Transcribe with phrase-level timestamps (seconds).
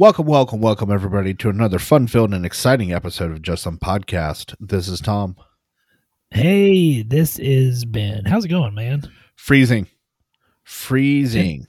[0.00, 4.54] Welcome, welcome, welcome, everybody, to another fun filled and exciting episode of Just Some Podcast.
[4.58, 5.36] This is Tom.
[6.30, 8.24] Hey, this is Ben.
[8.24, 9.02] How's it going, man?
[9.36, 9.88] Freezing.
[10.64, 11.66] Freezing.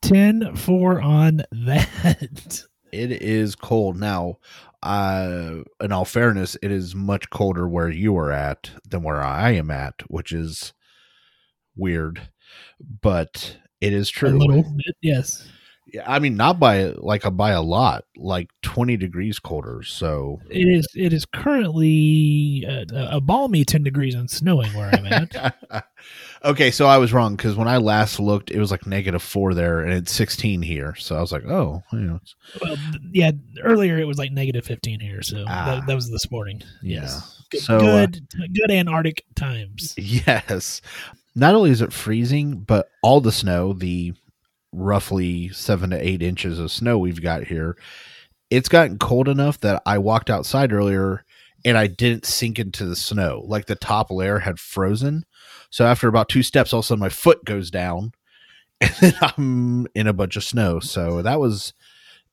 [0.00, 2.64] 10 4 on that.
[2.90, 4.00] It is cold.
[4.00, 4.38] Now,
[4.82, 9.50] uh, in all fairness, it is much colder where you are at than where I
[9.50, 10.72] am at, which is
[11.76, 12.30] weird,
[13.02, 14.30] but it is true.
[14.30, 15.46] A little bit, yes.
[15.92, 19.82] Yeah, I mean, not by like a by a lot, like twenty degrees colder.
[19.82, 22.84] So It is it is currently uh,
[23.16, 25.54] a balmy 10 degrees and snowing where I'm at.
[26.44, 29.54] okay, so I was wrong because when I last looked, it was like negative four
[29.54, 30.94] there, and it's sixteen here.
[30.96, 32.76] So I was like, oh, you know, it's, well,
[33.12, 33.30] yeah,
[33.62, 35.76] earlier it was like negative 15 here, so Ah.
[35.76, 36.62] that, that was this morning.
[36.82, 37.00] yeah.
[37.02, 37.34] Yes.
[37.50, 39.94] Good, So, uh, good, good Antarctic times.
[39.98, 40.82] Yes.
[41.34, 44.12] Not only is it freezing, but all the snow, the
[44.72, 47.76] roughly seven to eight inches of snow we've got here,
[48.50, 51.24] it's gotten cold enough that I walked outside earlier
[51.64, 53.44] and I didn't sink into the snow.
[53.46, 55.24] Like the top layer had frozen.
[55.70, 58.12] So after about two steps, all of a sudden my foot goes down
[58.80, 60.80] and then I'm in a bunch of snow.
[60.80, 61.74] So that was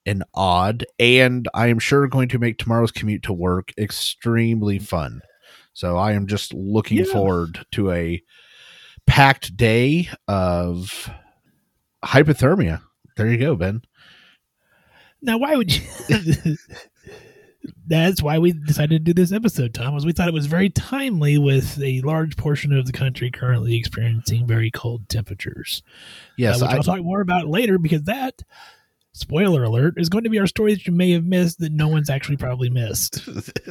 [0.05, 5.21] an odd and I am sure going to make tomorrow's commute to work extremely fun.
[5.73, 7.05] So I am just looking Yeah.
[7.05, 8.21] forward to a
[9.07, 11.09] packed day of
[12.05, 12.81] hypothermia.
[13.17, 13.81] There you go, Ben.
[15.21, 15.81] Now, why would you?
[17.87, 19.93] That's why we decided to do this episode, Tom.
[19.93, 23.75] Was we thought it was very timely with a large portion of the country currently
[23.75, 25.81] experiencing very cold temperatures.
[26.37, 28.41] Yes, uh, which I, I'll talk more about later because that
[29.13, 31.87] spoiler alert is going to be our story that you may have missed that no
[31.87, 33.27] one's actually probably missed.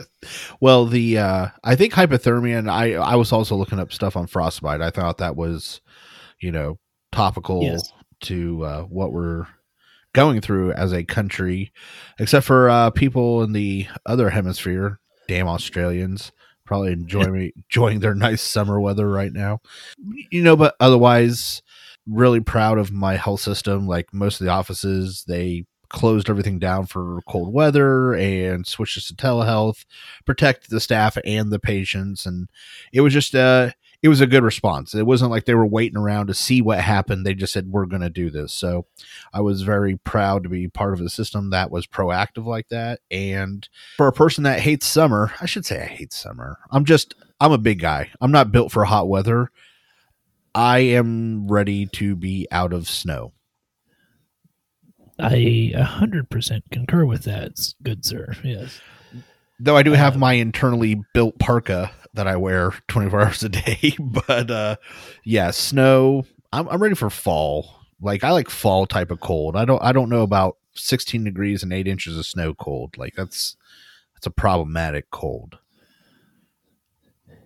[0.61, 4.27] well, the uh, I think hypothermia, and I I was also looking up stuff on
[4.27, 4.81] frostbite.
[4.81, 5.81] I thought that was,
[6.41, 6.79] you know,
[7.13, 7.93] topical Yes.
[8.23, 9.47] To uh, what we're
[10.13, 11.73] going through as a country,
[12.19, 15.01] except for uh, people in the other hemisphere.
[15.29, 16.33] Damn Australians,
[16.65, 19.61] probably enjoying enjoying their nice summer weather right now.
[20.31, 21.63] You know, but otherwise,
[22.07, 23.87] really proud of my health system.
[23.87, 29.07] Like most of the offices, they closed everything down for cold weather and switched us
[29.09, 29.85] to telehealth,
[30.25, 32.49] protect the staff and the patients, and
[32.93, 33.71] it was just uh
[34.05, 34.95] it was a good response.
[34.95, 37.25] It wasn't like they were waiting around to see what happened.
[37.25, 38.53] They just said we're going to do this.
[38.53, 38.85] So
[39.33, 43.01] I was very proud to be part of a system that was proactive like that.
[43.11, 43.67] And
[43.97, 46.59] for a person that hates summer, I should say I hate summer.
[46.71, 48.11] I'm just I'm a big guy.
[48.21, 49.51] I'm not built for hot weather.
[50.55, 53.33] I am ready to be out of snow.
[55.19, 58.35] I a hundred percent concur with that, good sir.
[58.45, 58.83] Yes.
[59.61, 63.49] Though I do have Um, my internally built parka that I wear 24 hours a
[63.49, 64.77] day, but uh
[65.25, 67.81] yeah, snow, I'm I'm ready for fall.
[68.01, 69.57] Like I like fall type of cold.
[69.57, 72.97] I don't I don't know about 16 degrees and 8 inches of snow cold.
[72.97, 73.57] Like that's
[74.15, 75.59] that's a problematic cold.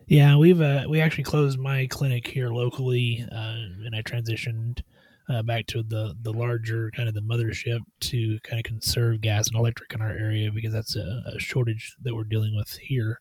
[0.06, 4.81] Yeah, we've uh, we actually closed my clinic here locally, uh, and I transitioned
[5.29, 9.49] uh, back to the the larger kind of the mothership to kind of conserve gas
[9.49, 13.21] and electric in our area because that's a, a shortage that we're dealing with here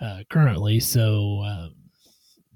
[0.00, 0.80] uh, currently.
[0.80, 1.74] So um,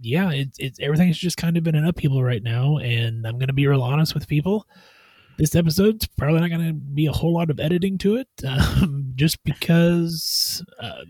[0.01, 3.53] yeah, it's it's everything's just kind of been an upheaval right now, and I'm to
[3.53, 4.67] be real honest with people.
[5.39, 9.43] This episode's probably not to be a whole lot of editing to it, um, just
[9.45, 10.65] because.
[10.81, 11.03] Uh,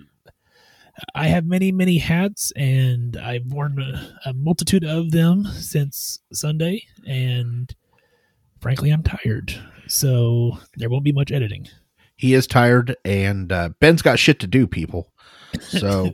[1.14, 6.85] I have many, many hats, and I've worn a, a multitude of them since Sunday.
[7.08, 7.75] And
[8.61, 9.58] frankly, I'm tired,
[9.88, 11.67] so there won't be much editing.
[12.22, 15.12] He is tired and uh Ben's got shit to do, people.
[15.60, 16.12] So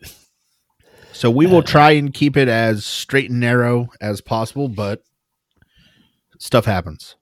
[1.13, 5.03] so we will try and keep it as straight and narrow as possible, but
[6.39, 7.17] stuff happens.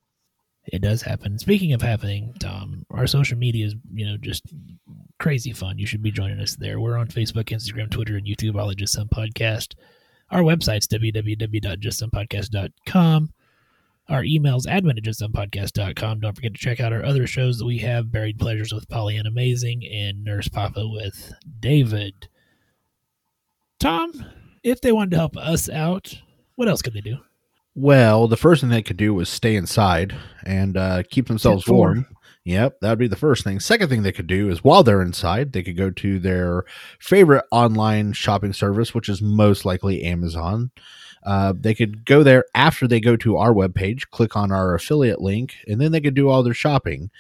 [0.66, 1.36] It does happen.
[1.40, 4.44] Speaking of happening, Tom, our social media is you know just
[5.18, 5.80] crazy fun.
[5.80, 6.78] You should be joining us there.
[6.78, 8.54] We're on Facebook, Instagram, Twitter, and YouTube.
[8.54, 9.74] All at just some podcast.
[10.30, 13.32] Our website's www.justsomepodcast.com.
[14.08, 16.20] Our email's admin at justsomepodcast.com.
[16.20, 19.16] Don't forget to check out our other shows that we have Buried Pleasures with Polly
[19.16, 22.28] and Amazing and Nurse Papa with David.
[23.80, 24.12] Tom,
[24.62, 26.20] if they wanted to help us out,
[26.54, 27.18] what else could they do?
[27.74, 30.14] Well, the first thing they could do was stay inside
[30.44, 31.76] and uh, keep themselves four.
[31.76, 32.06] warm.
[32.44, 33.58] Yep, that would be the first thing.
[33.58, 36.64] Second thing they could do is while they're inside, they could go to their
[37.00, 40.70] favorite online shopping service, which is most likely Amazon.
[41.26, 45.20] Uh, they could go there after they go to our webpage, click on our affiliate
[45.20, 47.10] link, and then they could do all their shopping.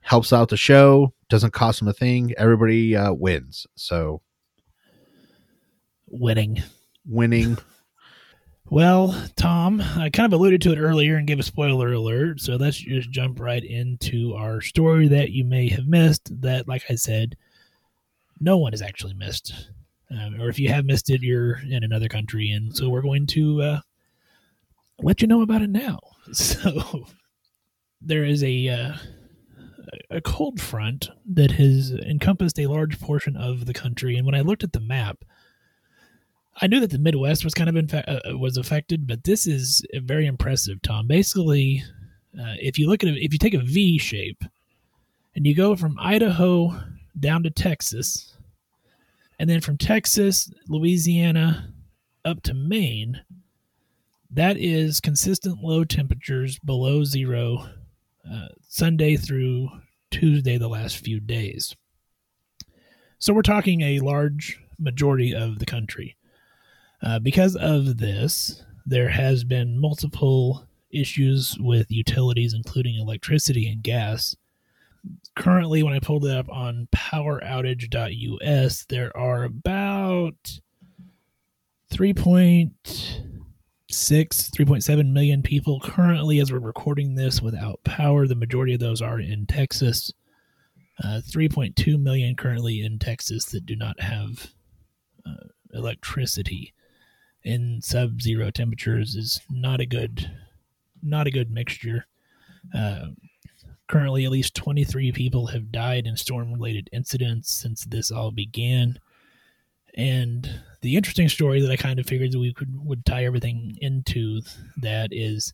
[0.00, 2.32] Helps out the show, doesn't cost them a thing.
[2.38, 3.66] Everybody uh, wins.
[3.76, 4.22] So
[6.08, 6.62] Winning.
[7.06, 7.58] winning.
[8.70, 12.40] Well, Tom, I kind of alluded to it earlier and gave a spoiler alert.
[12.40, 16.40] So let's just jump right into our story that you may have missed.
[16.40, 17.36] That, like I said,
[18.38, 19.70] no one has actually missed.
[20.10, 22.50] Um, or if you have missed it, you're in another country.
[22.50, 23.80] And so we're going to uh,
[24.98, 25.98] let you know about it now.
[26.32, 27.06] So
[28.00, 28.68] there is a.
[28.68, 28.92] Uh,
[30.10, 34.40] a cold front that has encompassed a large portion of the country, and when I
[34.40, 35.24] looked at the map,
[36.60, 39.84] I knew that the Midwest was kind of infa- uh, was affected, but this is
[39.94, 41.06] very impressive, Tom.
[41.06, 41.82] Basically,
[42.38, 44.44] uh, if you look at it, if you take a V shape
[45.34, 46.78] and you go from Idaho
[47.18, 48.36] down to Texas,
[49.40, 51.72] and then from Texas, Louisiana,
[52.26, 53.22] up to Maine,
[54.30, 57.66] that is consistent low temperatures below zero
[58.30, 59.70] uh, Sunday through
[60.10, 61.74] Tuesday, the last few days.
[63.18, 66.18] So we're talking a large majority of the country.
[67.02, 74.36] Uh, because of this, there has been multiple issues with utilities, including electricity and gas.
[75.36, 80.60] Currently, when I pulled it up on poweroutage.us, there are about
[81.92, 82.72] 3.6,
[83.90, 88.26] 3.7 million people currently, as we're recording this, without power.
[88.26, 90.12] The majority of those are in Texas.
[91.02, 94.52] Uh, 3.2 million currently in Texas that do not have
[95.24, 96.74] uh, electricity
[97.42, 100.30] in sub-zero temperatures is not a good
[101.02, 102.06] not a good mixture
[102.74, 103.06] uh,
[103.90, 108.96] currently at least 23 people have died in storm related incidents since this all began
[109.94, 113.76] and the interesting story that i kind of figured that we could would tie everything
[113.80, 114.40] into
[114.76, 115.52] that is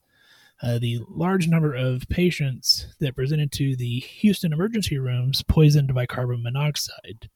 [0.62, 6.04] uh, the large number of patients that presented to the houston emergency rooms poisoned by
[6.04, 7.30] carbon monoxide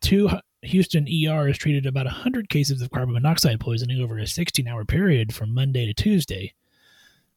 [0.00, 0.30] two
[0.62, 4.84] Houston ER has treated about 100 cases of carbon monoxide poisoning over a 16 hour
[4.84, 6.54] period from Monday to Tuesday.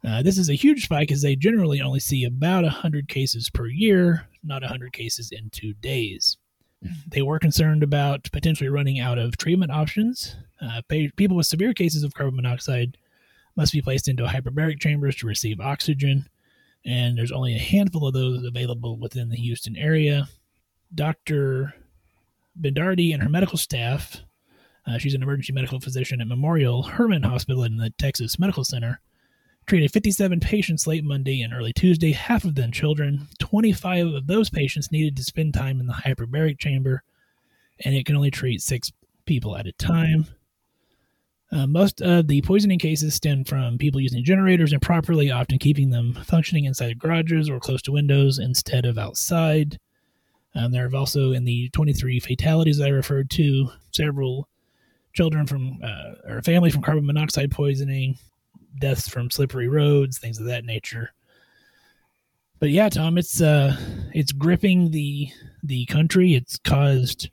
[0.06, 3.66] Uh, this is a huge spike as they generally only see about 100 cases per
[3.66, 6.38] year, not 100 cases in two days.
[7.07, 10.36] They were concerned about potentially running out of treatment options.
[10.62, 10.81] Uh,
[11.16, 12.98] people with severe cases of carbon monoxide
[13.56, 16.30] must be placed into hyperbaric chambers to receive oxygen,
[16.86, 20.28] and there's only a handful of those available within the Houston area.
[20.94, 21.74] Dr.
[22.62, 24.22] Bendardi and her medical staff,
[24.86, 29.02] uh, she's an emergency medical physician at Memorial Hermann Hospital in the Texas Medical Center,
[29.66, 33.28] treated 57 patients late Monday and early Tuesday, half of them children.
[33.40, 37.04] 25 of those patients needed to spend time in the hyperbaric chamber,
[37.84, 38.92] and it can only treat six
[39.26, 40.28] people at a time.
[41.52, 46.14] Uh, most of the poisoning cases stem from people using generators improperly, often keeping them
[46.26, 49.80] functioning inside garages or close to windows instead of outside.
[50.56, 54.48] Um, there have also, in the 23 fatalities I referred to, several
[55.14, 58.18] children from uh, or family from carbon monoxide poisoning,
[58.80, 61.12] deaths from slippery roads, things of that nature.
[62.60, 63.76] But yeah, Tom, it's uh,
[64.14, 65.30] it's gripping the
[65.64, 66.36] the country.
[66.36, 67.30] It's caused,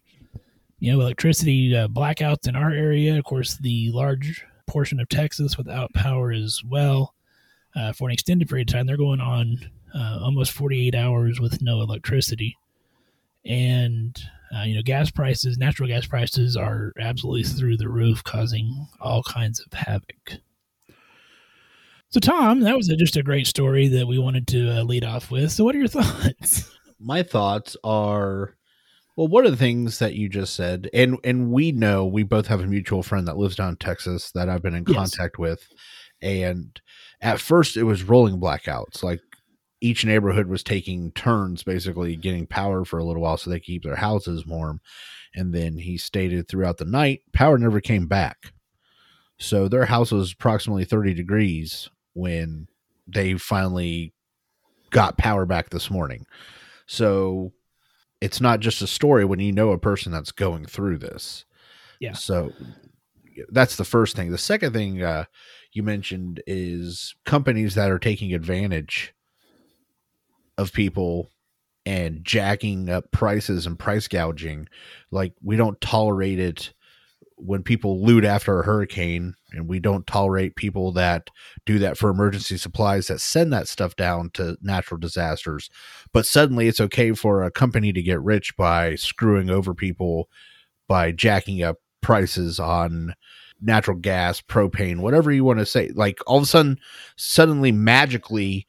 [0.78, 3.18] you know, electricity uh, blackouts in our area.
[3.18, 7.14] Of course, the large portion of Texas without power as well
[7.76, 8.86] uh, for an extended period of time.
[8.86, 9.58] They're going on
[9.94, 12.56] uh, almost 48 hours with no electricity
[13.44, 14.20] and
[14.56, 19.22] uh, you know gas prices natural gas prices are absolutely through the roof causing all
[19.24, 20.34] kinds of havoc
[22.12, 25.04] so tom that was a, just a great story that we wanted to uh, lead
[25.04, 25.50] off with.
[25.50, 26.70] So what are your thoughts?
[27.00, 28.56] My thoughts are
[29.16, 30.88] well one of the things that you just said?
[30.94, 34.30] And and we know we both have a mutual friend that lives down in texas
[34.32, 34.96] that i've been in Yes.
[34.96, 35.66] contact with.
[36.20, 36.80] And
[37.20, 39.02] at first it was rolling blackouts.
[39.02, 39.20] Like
[39.80, 43.64] each neighborhood was taking turns basically getting power for a little while so they could
[43.66, 44.80] keep their houses warm.
[45.34, 48.52] And then he stated throughout the night power never came back.
[49.38, 52.66] So their house was approximately 30 degrees when
[53.06, 54.12] they finally
[54.90, 56.26] got power back this morning
[56.86, 57.52] so
[58.22, 61.44] it's not just a story when you know a person that's going through this.
[61.98, 62.12] Yeah.
[62.12, 62.52] So
[63.48, 64.30] that's the first thing.
[64.30, 65.24] The second thing uh,
[65.72, 69.12] you mentioned is companies that are taking advantage
[70.56, 71.30] of people
[71.84, 74.68] and jacking up prices and price gouging.
[75.10, 76.72] Like we don't tolerate it
[77.44, 81.28] when people loot after a hurricane, and we don't tolerate people that
[81.66, 85.68] do that for emergency supplies that send that stuff down to natural disasters.
[86.12, 90.28] But suddenly it's okay for a company to get rich by screwing over people
[90.88, 93.14] by jacking up prices on
[93.60, 95.90] natural gas, propane, whatever you want to say.
[95.94, 96.78] Like all of a sudden,
[97.16, 98.66] suddenly magically,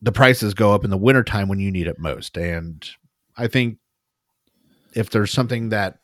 [0.00, 2.36] the prices go up in the wintertime when you need it most.
[2.36, 2.88] And
[3.36, 3.78] I think
[4.94, 5.98] if there's something that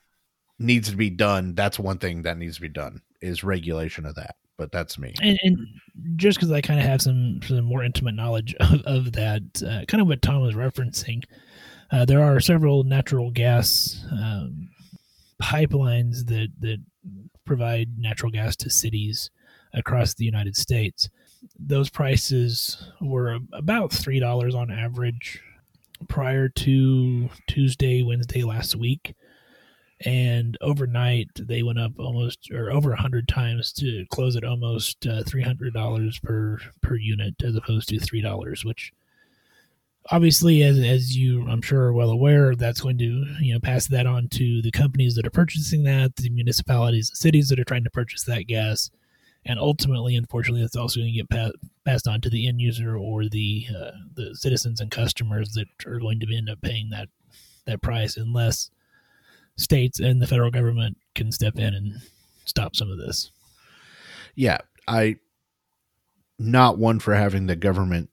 [0.58, 4.14] needs to be done, that's one thing that needs to be done is regulation of
[4.16, 4.36] that.
[4.56, 5.14] But that's me.
[5.22, 5.58] And, and
[6.16, 9.84] just because I kind of have some some more intimate knowledge of, of that, uh,
[9.86, 11.22] kind of what Tom was referencing,
[11.92, 14.68] uh, there are several natural gas um,
[15.40, 16.78] pipelines that that
[17.44, 19.30] provide natural gas to cities
[19.74, 21.08] across the United States.
[21.56, 25.40] Those prices were about three dollars on average
[26.08, 29.14] prior to Tuesday, Wednesday last week
[30.04, 35.06] and overnight they went up almost or over a hundred times to close at almost
[35.06, 38.92] uh, three hundred dollars per per unit as opposed to three dollars, which
[40.10, 43.86] obviously, as as you I'm sure are well aware, that's going to you know pass
[43.88, 47.64] that on to the companies that are purchasing that, the municipalities, the cities that are
[47.64, 48.90] trying to purchase that gas,
[49.44, 52.96] and ultimately, unfortunately, that's also going to get pa- passed on to the end user
[52.96, 57.08] or the uh, the citizens and customers that are going to end up paying that
[57.66, 58.70] that price unless
[59.58, 62.00] states and the federal government can step in and
[62.44, 63.30] stop some of this.
[64.34, 65.16] Yeah, I
[66.38, 68.10] not one for having the government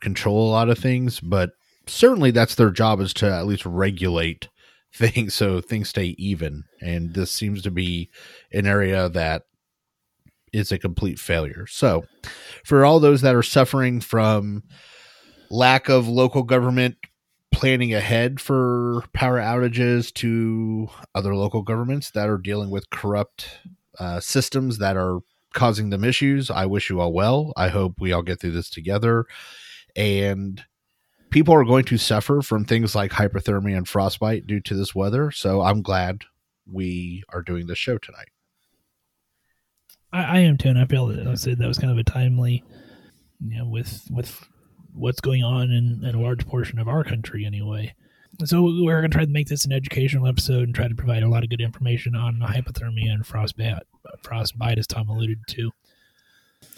[0.00, 1.52] control a lot of things, but
[1.86, 4.48] certainly that's their job is to at least regulate
[4.94, 6.64] things so things stay even.
[6.80, 8.10] And this seems to be
[8.52, 9.44] an area that
[10.52, 11.66] is a complete failure.
[11.66, 12.04] So,
[12.64, 14.64] for all those that are suffering from
[15.50, 16.96] lack of local government
[17.52, 23.60] planning ahead for power outages to other local governments that are dealing with corrupt
[23.98, 25.20] uh, systems that are
[25.52, 26.50] causing them issues.
[26.50, 27.52] I wish you all well.
[27.56, 29.26] I hope we all get through this together.
[29.94, 30.64] And
[31.30, 35.30] people are going to suffer from things like hypothermia and frostbite due to this weather.
[35.30, 36.24] So I'm glad
[36.66, 38.28] we are doing this show tonight.
[40.12, 42.04] I, I am too, and I feel that I said that was kind of a
[42.04, 42.64] timely,
[43.40, 44.46] you know, with with
[44.94, 47.94] what's going on in, in a large portion of our country anyway.
[48.44, 51.22] So we're going to try to make this an educational episode and try to provide
[51.22, 53.82] a lot of good information on hypothermia and frostbite,
[54.22, 55.70] frostbite as Tom alluded to.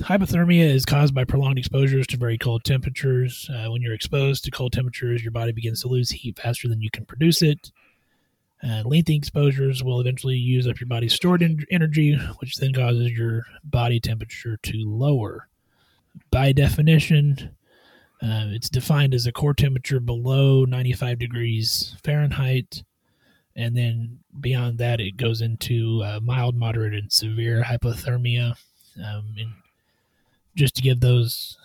[0.00, 3.48] Hypothermia is caused by prolonged exposures to very cold temperatures.
[3.50, 6.82] Uh, when you're exposed to cold temperatures, your body begins to lose heat faster than
[6.82, 7.70] you can produce it.
[8.62, 13.12] Uh, lengthy exposures will eventually use up your body's stored en- energy, which then causes
[13.12, 15.48] your body temperature to lower.
[16.30, 17.54] By definition,
[18.24, 22.82] uh, it's defined as a core temperature below 95 degrees Fahrenheit.
[23.54, 28.56] And then beyond that, it goes into uh, mild, moderate, and severe hypothermia.
[28.96, 29.52] Um, and
[30.56, 31.58] just to give those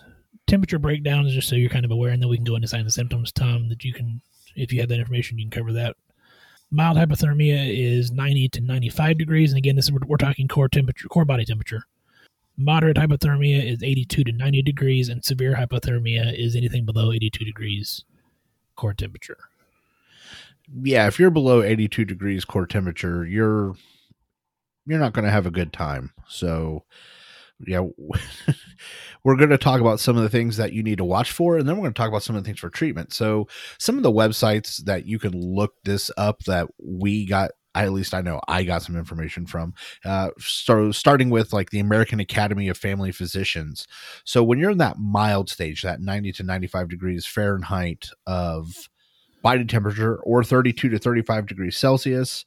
[0.47, 2.83] temperature breakdowns, just so you're kind of aware, and then we can go into signs
[2.83, 4.21] and symptoms, Tom, that you can,
[4.55, 5.95] if you have that information, you can cover that.
[6.71, 9.51] Mild hypothermia is 90 to 95 degrees.
[9.51, 11.85] And again, this is, we're talking core temperature, core body temperature.
[12.61, 18.03] Moderate hypothermia is 82 to 90 degrees, and severe hypothermia is anything below 82 degrees
[18.75, 19.37] core temperature.
[20.83, 23.75] Yeah, if you're below 82 degrees core temperature, you're
[24.85, 26.11] you're not going to have a good time.
[26.27, 26.83] So,
[27.65, 27.85] yeah,
[29.23, 31.57] we're going to talk about some of the things that you need to watch for,
[31.57, 33.13] and then we're going to talk about some of the things for treatment.
[33.13, 33.47] So,
[33.77, 37.93] some of the websites that you can look this up that we got I, at
[37.93, 39.73] least I know I got some information from.
[40.03, 43.87] Uh, so starting with like the American Academy of Family Physicians.
[44.25, 48.89] So when you're in that mild stage, that 90 to 95 degrees Fahrenheit of
[49.41, 52.43] body temperature, or 32 to 35 degrees Celsius,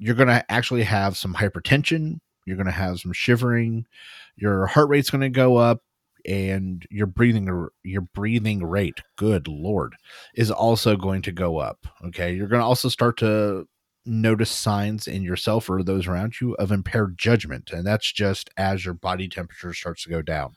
[0.00, 2.18] you're going to actually have some hypertension.
[2.44, 3.86] You're going to have some shivering.
[4.34, 5.82] Your heart rate's going to go up
[6.26, 9.94] and your breathing your breathing rate good lord
[10.34, 13.68] is also going to go up okay you're going to also start to
[14.06, 17.70] notice signs in yourself or those around you of impaired judgment.
[17.72, 20.54] And that's just as your body temperature starts to go down.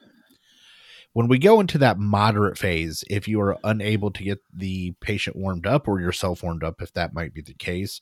[1.13, 5.35] When we go into that moderate phase, if you are unable to get the patient
[5.35, 8.01] warmed up or yourself warmed up, if that might be the case,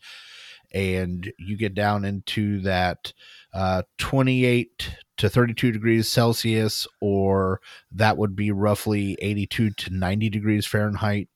[0.74, 3.14] and you get down into that
[3.54, 7.62] uh, 28 to 32 degrees Celsius, or
[7.92, 11.30] that would be roughly 82 to 90 degrees Fahrenheit,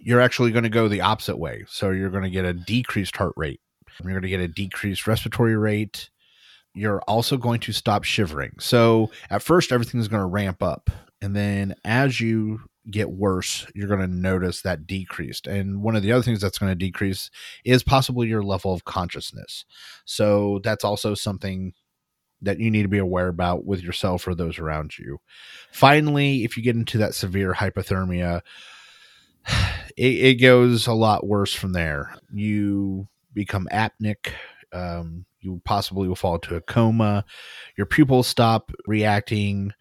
[0.00, 1.64] you're actually going to go the opposite way.
[1.68, 3.60] So you're going to get a decreased heart rate.
[4.02, 6.08] You're going to get a decreased respiratory rate.
[6.74, 8.52] you're also going to stop shivering.
[8.58, 10.90] So at first, everything's going to ramp up.
[11.20, 15.46] And then as you get worse, you're going to notice that decreased.
[15.46, 17.30] And one of the other things that's going to decrease
[17.64, 19.64] is possibly your level of consciousness.
[20.04, 21.74] So that's also something
[22.40, 25.18] that you need to be aware about with yourself or those around you.
[25.70, 28.40] Finally, if you get into that severe hypothermia,
[29.96, 32.14] it, it goes a lot worse from there.
[32.32, 34.32] You become apneic.
[34.72, 37.24] Um, you possibly will fall into a coma.
[37.76, 39.72] Your pupils stop reacting.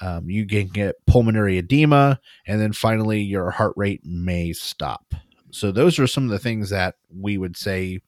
[0.00, 5.14] Um, you can get pulmonary edema, and then finally, your heart rate may stop.
[5.50, 8.00] So, those are some of the things that we would say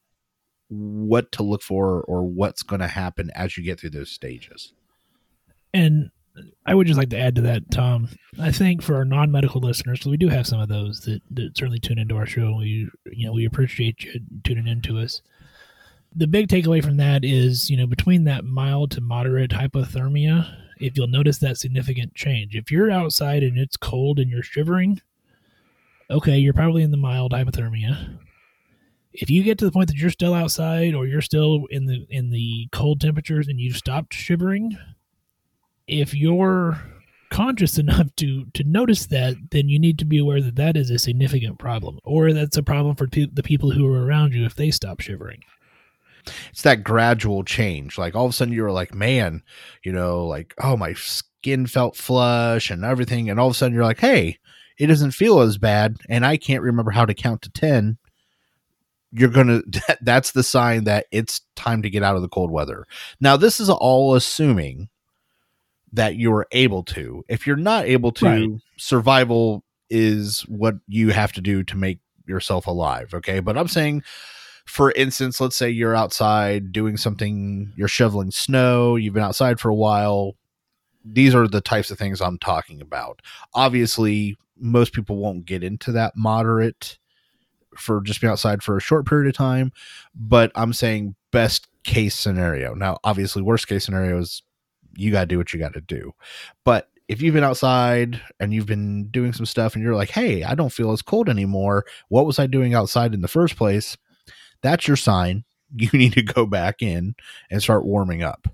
[0.68, 4.74] what to look for or what's going to happen as you get through those stages.
[5.72, 6.10] And
[6.66, 8.08] I would just like to add to that, Tom.
[8.38, 11.78] I think for our non-medical listeners, we do have some of those that, that certainly
[11.78, 12.56] tune into our show.
[12.56, 15.22] We, you know, we appreciate you tuning into us.
[16.14, 20.96] The big takeaway from that is, you know, between that mild to moderate hypothermia, if
[20.96, 22.54] you'll notice that significant change.
[22.54, 25.00] If you're outside and it's cold and you're shivering,
[26.10, 28.18] okay, you're probably in the mild hypothermia.
[29.12, 32.06] If you get to the point that you're still outside or you're still in the
[32.10, 34.76] in the cold temperatures and you've stopped shivering,
[35.88, 36.80] if you're
[37.30, 40.90] conscious enough to to notice that, then you need to be aware that that is
[40.90, 44.44] a significant problem, or that's a problem for pe- the people who are around you
[44.44, 45.42] if they stop shivering.
[46.50, 47.96] It's that gradual change.
[47.96, 49.42] Like all of a sudden you were like, man,
[49.82, 53.30] you know, like, oh, my skin felt flush and everything.
[53.30, 54.38] And all of a sudden you're like, hey,
[54.78, 55.96] it doesn't feel as bad.
[56.08, 57.98] And I can't remember how to count to 10
[59.10, 62.50] you're gonna that, that's the sign that it's time to get out of the cold
[62.50, 62.86] weather
[63.20, 64.88] now this is all assuming
[65.92, 67.24] that you're able to.
[67.28, 68.48] If you're not able to Right.
[68.76, 73.40] survival is what you have to do to make yourself alive okay?
[73.40, 74.02] But i'm saying
[74.66, 79.70] for instance let's say you're outside doing something you're shoveling snow you've been outside for
[79.70, 80.34] a while.
[81.04, 83.20] These are the types of things i'm talking about.
[83.54, 86.98] Obviously most people won't get into that moderate
[87.76, 89.72] for just being outside for a short period of time
[90.14, 92.74] but i'm saying best case scenario.
[92.74, 94.42] Now obviously worst case scenario is
[94.98, 96.12] you got to do what you got to do.
[96.64, 100.44] But if you've been outside and you've been doing some stuff and you're like hey
[100.44, 101.84] i don't feel as cold anymore.
[102.08, 103.96] What was i doing outside in the first place?
[104.62, 105.44] That's your sign.
[105.70, 107.14] You need to go back in
[107.50, 108.48] and start warming up.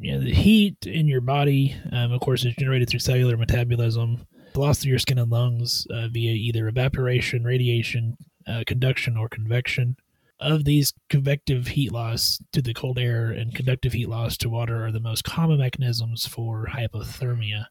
[0.00, 4.26] Yeah, the heat in your body, um, of course, is generated through cellular metabolism,
[4.56, 8.16] loss through your skin and lungs uh, via either evaporation, radiation,
[8.48, 9.96] uh, conduction, or convection.
[10.38, 14.84] Of these, convective heat loss to the cold air and conductive heat loss to water
[14.84, 17.66] are the most common mechanisms for hypothermia.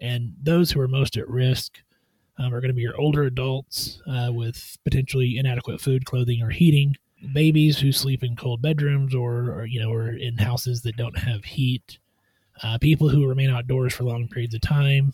[0.00, 1.78] And those who are most at risk
[2.38, 6.50] um, are going to be your older adults uh, with potentially inadequate food, clothing, or
[6.50, 6.96] heating
[7.32, 11.18] babies who sleep in cold bedrooms or, or you know or in houses that don't
[11.18, 11.98] have heat
[12.62, 15.12] uh, people who remain outdoors for long periods of time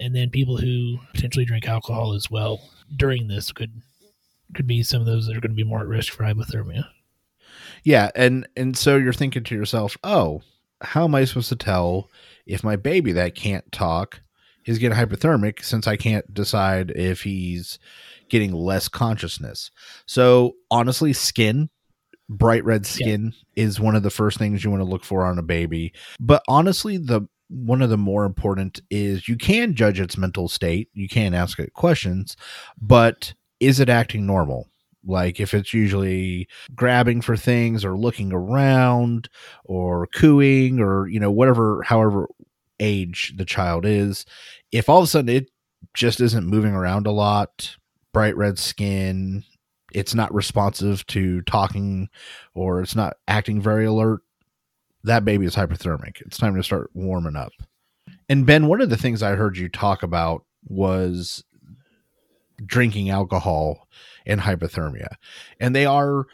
[0.00, 2.60] and then people who potentially drink alcohol as well
[2.96, 3.72] during this could
[4.54, 6.84] could be some of those that are going to be more at risk for hypothermia.
[7.84, 10.42] Yeah and and so you're thinking to yourself oh
[10.82, 12.10] how am i supposed to tell
[12.46, 14.20] if my baby that can't talk
[14.66, 17.78] is getting hypothermic since i can't decide if he's
[18.28, 19.70] getting less consciousness?
[20.06, 21.70] So honestly skin
[22.28, 25.38] bright red skin is one of the first things you want to look for on
[25.38, 25.92] a baby.
[26.20, 30.88] But honestly the one of the more important is you can judge its mental state.
[30.94, 32.36] You can ask it questions
[32.80, 34.68] but is it acting normal?
[35.04, 39.28] Like if it's usually grabbing for things or looking around
[39.64, 42.28] or cooing or you know whatever however
[42.80, 44.24] age the child is
[44.72, 45.50] if all of a sudden it
[45.92, 47.76] just isn't moving around a lot
[48.12, 49.44] bright red skin
[49.92, 52.08] it's not responsive to talking
[52.54, 54.22] or it's not acting very alert
[55.04, 56.20] that baby is hypothermic.
[56.20, 57.52] It's time to start warming up.
[58.28, 61.42] And ben one of the things i heard you talk about was
[62.64, 63.88] drinking alcohol
[64.26, 65.14] and hypothermia.
[65.58, 66.26] And they are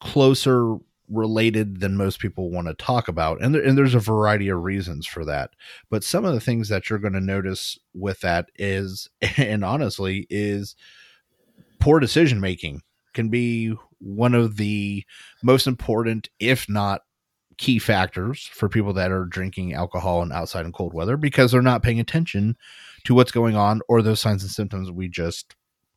[0.00, 0.76] closer
[1.08, 4.62] related than most people want to talk about and, there, and there's a variety of
[4.62, 5.50] reasons for that.
[5.88, 10.26] But some of the things that you're going to notice with that is and honestly
[10.30, 10.74] is
[11.78, 12.82] poor decision making
[13.14, 15.04] can be one of the
[15.42, 17.02] most important if not
[17.56, 21.62] key factors for people that are drinking alcohol and outside in cold weather because they're
[21.62, 22.54] not paying attention
[23.04, 25.54] to what's going on or those signs and symptoms we just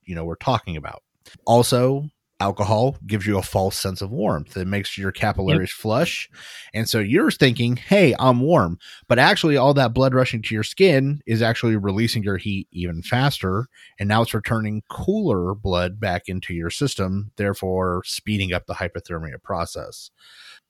[0.09, 1.03] you know we're talking about.
[1.45, 4.55] Also alcohol gives you a false sense of warmth.
[4.55, 6.29] It makes your capillaries flush.
[6.73, 8.79] And so you're thinking hey i'm warm.
[9.07, 13.01] But actually all that blood rushing to your skin is actually releasing your heat even
[13.01, 13.67] faster.
[13.99, 19.41] And now it's returning cooler blood back into your system therefore speeding up the hypothermia
[19.43, 20.09] process.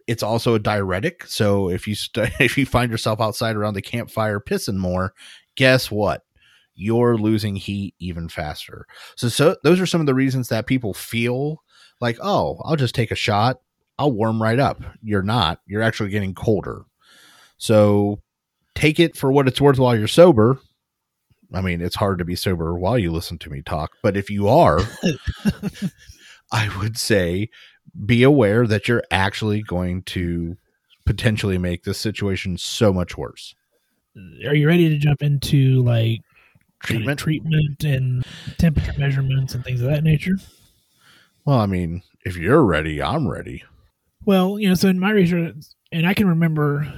[0.07, 1.23] It's also a diuretic.
[1.27, 5.13] So if you st- if you find yourself outside around the campfire pissing more,
[5.55, 6.23] guess what?
[6.79, 8.87] You're losing heat even faster.
[9.15, 11.61] So so those are some of the reasons that people feel
[11.99, 13.59] like, oh, I'll just take a shot.
[13.97, 14.81] I'll warm right up.
[15.01, 15.59] You're not.
[15.67, 16.83] You're actually getting colder.
[17.57, 18.21] So
[18.75, 20.59] take it for what it's worth while you're sober.
[21.53, 24.29] I mean, it's hard to be sober while you listen to me talk, but if
[24.29, 24.79] you are,
[26.51, 27.49] I would say
[28.05, 30.55] be aware that you're actually going to
[31.05, 33.53] potentially make this situation so much worse.
[34.47, 36.28] Are you ready to jump into like kinda
[36.79, 37.19] Treatment?
[37.19, 38.25] treatment and
[38.57, 40.37] temperature measurements and things of that nature?
[41.45, 43.63] Well, I mean, if you're ready, I'm ready.
[44.25, 45.55] Well, you know, so in my research,
[45.91, 46.91] and I can remember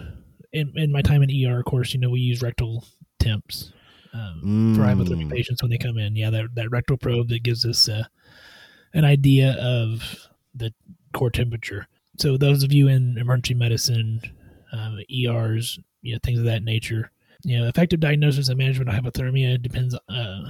[0.51, 2.83] in, in my time in ER, of course, you know, we use rectal
[3.19, 3.71] temps
[4.13, 5.31] um, for hypothermic Mm.
[5.31, 6.15] patients when they come in.
[6.15, 8.03] Yeah, that, that rectal probe that gives us uh,
[8.93, 10.73] an idea of the
[11.13, 11.87] core temperature.
[12.17, 14.21] So those of you in emergency medicine,
[14.73, 17.11] um, ERs, you know, things of that nature,
[17.43, 19.95] you know, effective diagnosis and management of hypothermia depends.
[20.09, 20.41] Uh,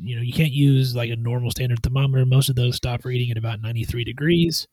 [0.00, 2.24] you know, you can't use like a normal standard thermometer.
[2.24, 4.68] Most of those stop reading at about 93 degrees.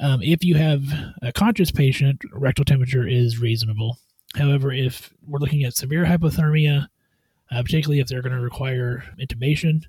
[0.00, 0.82] Um, if you have
[1.22, 3.98] a conscious patient, rectal temperature is reasonable.
[4.34, 6.88] However, if we're looking at severe hypothermia,
[7.50, 9.84] uh, particularly if they're going to require intubation,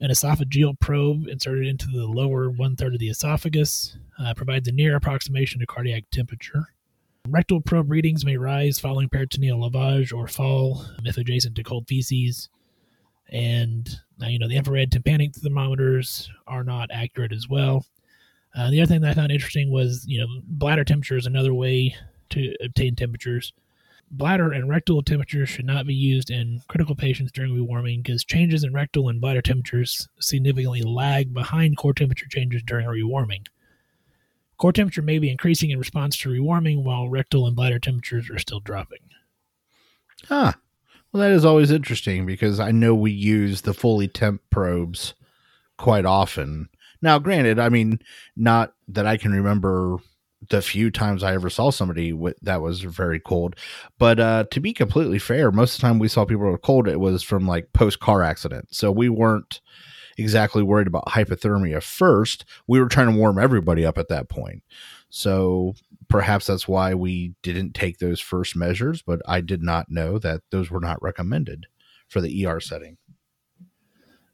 [0.00, 4.72] an esophageal probe inserted into the lower one third of the esophagus uh, provides a
[4.72, 6.74] near approximation to cardiac temperature.
[7.28, 12.48] Rectal probe readings may rise following peritoneal lavage or fall if adjacent to cold feces.
[13.30, 13.88] And
[14.20, 17.86] uh, you know the infrared tympanic thermometers are not accurate as well.
[18.54, 21.54] Uh, the other thing that I found interesting was, you know, bladder temperature is another
[21.54, 21.94] way
[22.30, 23.52] to obtain temperatures.
[24.10, 28.64] Bladder and rectal temperatures should not be used in critical patients during rewarming because changes
[28.64, 33.46] in rectal and bladder temperatures significantly lag behind core temperature changes during rewarming.
[34.62, 38.38] Core temperature may be increasing in response to rewarming while rectal and bladder temperatures are
[38.38, 39.00] still dropping.
[40.28, 40.52] Huh.
[41.10, 45.14] Well, that is always interesting because I know we use the Foley temp probes
[45.78, 46.68] quite often.
[47.02, 47.98] Now, granted, I mean,
[48.36, 49.96] not that I can remember
[50.48, 53.56] the few times I ever saw somebody wi- that was very cold,
[53.98, 56.86] but uh, to be completely fair, most of the time we saw people were cold,
[56.86, 58.68] it was from like post car accident.
[58.70, 59.60] So we weren't
[60.16, 62.44] exactly worried about hypothermia first.
[62.66, 64.62] We were trying to warm everybody up at that point.
[65.10, 65.74] So
[66.08, 70.40] perhaps that's why we didn't take those first measures, but I did not know that
[70.50, 71.66] those were not recommended
[72.08, 72.96] for the ER setting.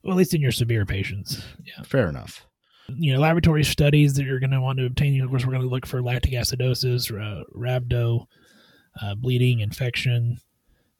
[0.02, 1.42] Well, at least in your severe patients.
[1.64, 1.82] Yeah.
[1.82, 2.46] Fair enough.
[2.88, 5.20] you know, laboratory studies that you're going to want to obtain.
[5.20, 8.26] Of course, we're going to look for lactic acidosis, uh, rhabdo,
[9.02, 10.38] uh, bleeding, infection.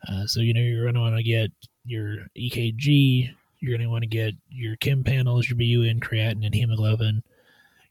[0.06, 1.50] Uh, so, you know, you're going to want to get
[1.84, 3.30] your EKG.
[3.60, 7.22] You're going to want to get your chem panels, your BUN, creatinine, and hemoglobin,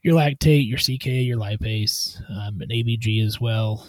[0.02, 3.86] your lactate, your CK, your lipase, um, and ABG as well.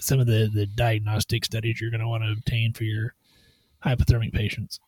[0.00, 3.14] Some of the, the diagnostic studies you're going to want to obtain for your
[3.84, 4.80] hypothermic patients.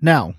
[0.00, 0.34] Now,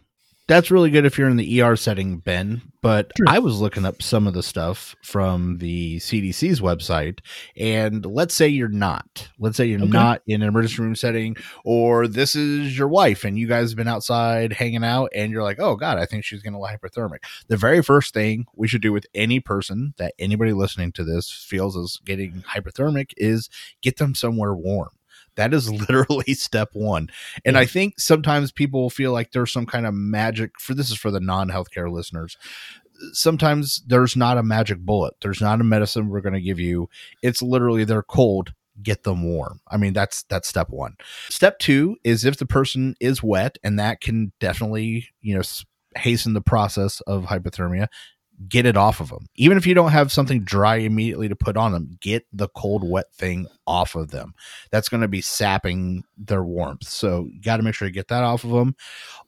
[0.49, 2.61] that's really good if you're in the ER setting, Ben.
[2.81, 3.25] But Sure.
[3.29, 7.19] I was looking up some of the stuff from the CDC's website,
[7.57, 9.29] and let's say you're not.
[9.37, 9.89] Let's say you're Okay.
[9.89, 13.77] not in an emergency room setting, or this is your wife, and you guys have
[13.77, 16.75] been outside hanging out, and you're like, "Oh God, I think she's going to lie
[16.77, 21.03] hypothermic." The very first thing we should do with any person that anybody listening to
[21.03, 23.49] this feels is getting hypothermic is
[23.81, 24.89] get them somewhere warm.
[25.39, 27.09] That is literally step one.
[27.45, 30.97] And I think sometimes people feel like there's some kind of magic for this is
[30.97, 32.37] for the non-healthcare listeners.
[33.13, 35.13] Sometimes there's not a magic bullet.
[35.21, 36.89] There's not a medicine we're going to give you.
[37.23, 39.61] It's literally they're cold, get them warm.
[39.69, 40.97] I mean, that's that's step 1.
[41.29, 45.43] Step 2 is if the person is wet and that can definitely, you know,
[45.95, 47.87] hasten the process of hypothermia,
[48.47, 49.27] get it off of them.
[49.35, 52.89] Even if you don't have something dry immediately to put on them, get the cold
[52.89, 54.33] wet thing off of them
[54.71, 56.87] that's going to be sapping their warmth.
[56.87, 58.75] So you got to make sure you get that off of them.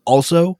[0.05, 0.59] Also,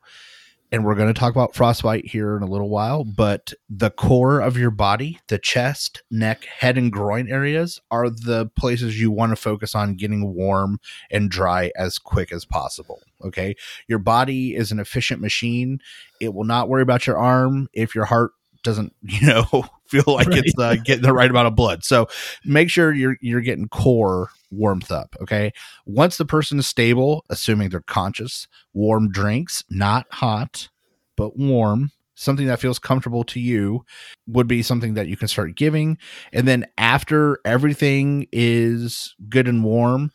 [0.74, 4.40] and we're going to talk about frostbite here in a little while, but the core
[4.40, 9.32] of your body, the chest, neck, head, and groin areas are the places you want
[9.32, 13.02] to focus on getting warm and dry as quick as possible.
[13.22, 13.56] Okay.
[13.88, 15.80] Your body is an efficient machine.
[16.22, 18.32] It will not worry about your arm if your heart
[18.64, 19.46] doesn't, you know,
[19.88, 20.40] feel like Right.
[20.40, 21.84] it's uh, getting the right amount of blood.
[21.84, 22.08] So
[22.46, 25.16] make sure you're you're getting core warmth up.
[25.22, 25.52] Okay.
[25.86, 30.70] Once the person is stable, assuming they're conscious, warm drinks, not hot,
[31.16, 33.84] but warm, something that feels comfortable to you
[34.28, 35.98] would be something that you can start giving.
[36.32, 40.12] And then after everything is good and warm,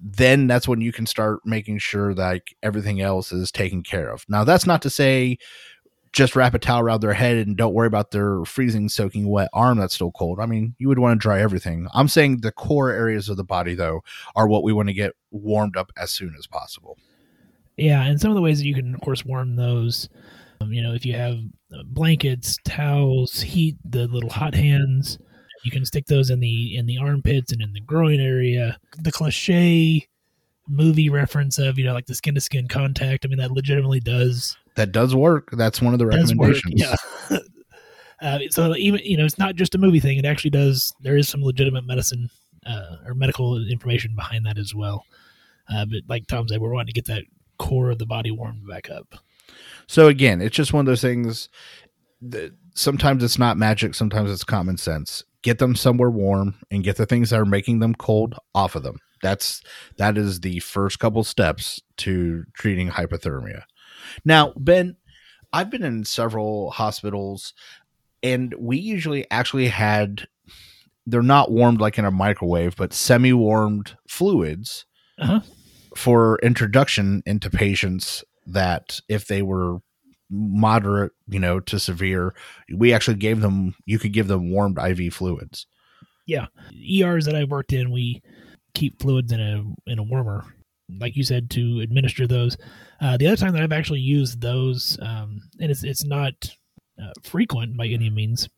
[0.00, 4.10] then that's when you can start making sure that like, everything else is taken care
[4.10, 4.24] of.
[4.28, 5.38] Now, that's not to say
[6.12, 9.48] just wrap a towel around their head and don't worry about their freezing, soaking wet
[9.52, 10.38] arm that's still cold.
[10.40, 11.88] I mean, you would want to dry everything.
[11.94, 14.02] I'm saying the core areas of the body, though,
[14.36, 16.98] are what we want to get warmed up as soon as possible.
[17.76, 20.10] Yeah, and some of the ways that you can, of course, warm those,
[20.60, 21.38] um, you know, if you have
[21.72, 25.18] uh, blankets, towels, heat, the little hot hands,
[25.64, 28.78] you can stick those in the in the armpits and in the groin area.
[28.98, 30.06] The cliche
[30.68, 33.24] movie reference of you know like the skin to skin contact.
[33.24, 35.50] I mean, that legitimately does That does work.
[35.52, 36.54] That's one of the does work.
[36.54, 36.96] recommendations.
[37.30, 37.38] Yeah.
[38.20, 40.18] uh, so even you know, it's not just a movie thing.
[40.18, 40.92] It actually does.
[41.00, 42.30] There is some legitimate medicine
[42.66, 45.04] uh, or medical information behind that as well.
[45.72, 47.24] Uh, but like Tom said, we're wanting to get that
[47.58, 49.14] core of the body warmed back up.
[49.86, 51.48] So again, it's just one of those things
[52.22, 55.24] that sometimes it's not magic, sometimes it's common sense.
[55.42, 58.84] Get them somewhere warm and get the things that are making them cold off of
[58.84, 58.98] them.
[59.22, 59.62] That's
[59.96, 63.62] that is the first couple steps to treating hypothermia.
[64.24, 64.96] Now, Ben,
[65.52, 67.54] I've been in several hospitals
[68.22, 70.26] and we usually actually had
[71.06, 74.84] they're not warmed like in a microwave, but semi-warmed fluids
[75.18, 75.40] Uh-huh.
[75.96, 79.78] for introduction into patients that if they were
[80.30, 82.34] moderate, you know, to severe,
[82.74, 85.66] we actually gave them you could give them warmed IV fluids.
[86.26, 86.46] Yeah.
[86.74, 88.22] ERs that I've worked in, we
[88.74, 90.44] keep fluids in a in a warmer,
[90.98, 92.56] like you said, to administer those.
[93.00, 96.32] Uh, the other time that I've actually used those, um, and it's it's not
[97.02, 98.48] uh, frequent by any means,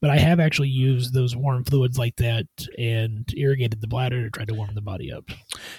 [0.00, 2.46] but I have actually used those warm fluids like that
[2.78, 5.24] and irrigated the bladder to try to warm the body up.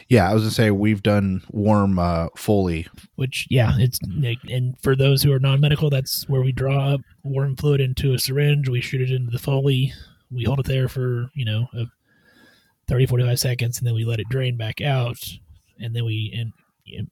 [0.08, 2.88] Yeah, I was gonna say we've done warm uh Foley.
[3.16, 4.00] Which, yeah, it's
[4.50, 8.20] and for those who are non-medical, that's where we draw up warm fluid into a
[8.20, 8.70] syringe.
[8.70, 9.94] We shoot it into the Foley.
[10.32, 11.86] We hold it there for you know a
[12.88, 15.18] 30, 45 seconds, and then we let it drain back out,
[15.80, 16.54] and then we in,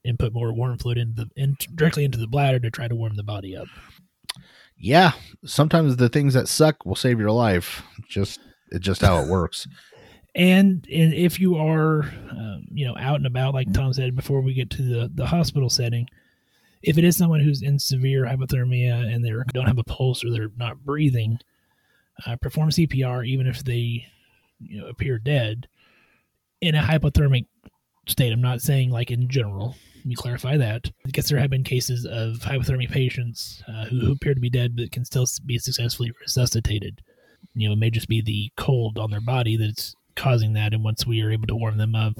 [0.04, 2.94] and put more warm fluid into the in, directly into the bladder to try to
[2.94, 3.68] warm the body up.
[4.78, 5.12] Yeah,
[5.44, 7.82] sometimes the things that suck will save your life.
[8.08, 9.66] Just it's just how it works.
[10.36, 14.42] And, and if you are, um, you know, out and about, like Tom said before
[14.42, 16.06] we get to the, the hospital setting,
[16.82, 20.30] if it is someone who's in severe hypothermia and they don't have a pulse or
[20.30, 21.38] they're not breathing,
[22.26, 24.04] uh, perform CPR even if they,
[24.60, 25.68] you know, appear dead
[26.60, 27.44] in a hypothermic
[28.08, 28.32] state.
[28.32, 29.76] I'm not saying like in general.
[29.96, 30.90] Let me clarify that.
[31.06, 34.50] I guess there have been cases of hypothermia patients uh, who, who appear to be
[34.50, 37.00] dead but can still be successfully resuscitated.
[37.54, 40.84] You know, it may just be the cold on their body that's causing that, and
[40.84, 42.14] once we are able to warm them up,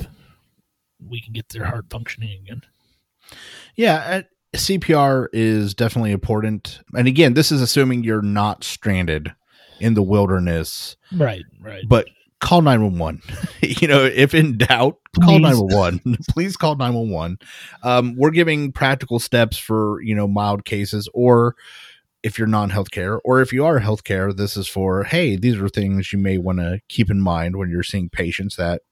[1.00, 2.62] we can get their heart functioning again.
[3.76, 4.22] Yeah, uh,
[4.56, 6.80] CPR is definitely important.
[6.94, 9.32] And again, this is assuming you're not stranded
[9.80, 11.84] in the wilderness, Right, right.
[11.86, 12.08] but
[12.40, 13.22] call 911.
[13.62, 16.18] you know, if in doubt, call 911.
[16.28, 17.38] Please call 911.
[17.82, 21.56] Um, we're giving practical steps for, you know, mild cases or
[22.22, 26.12] if you're non-healthcare or if you are healthcare, this is for, hey, these are things
[26.12, 28.82] you may want to keep in mind when you're seeing patients that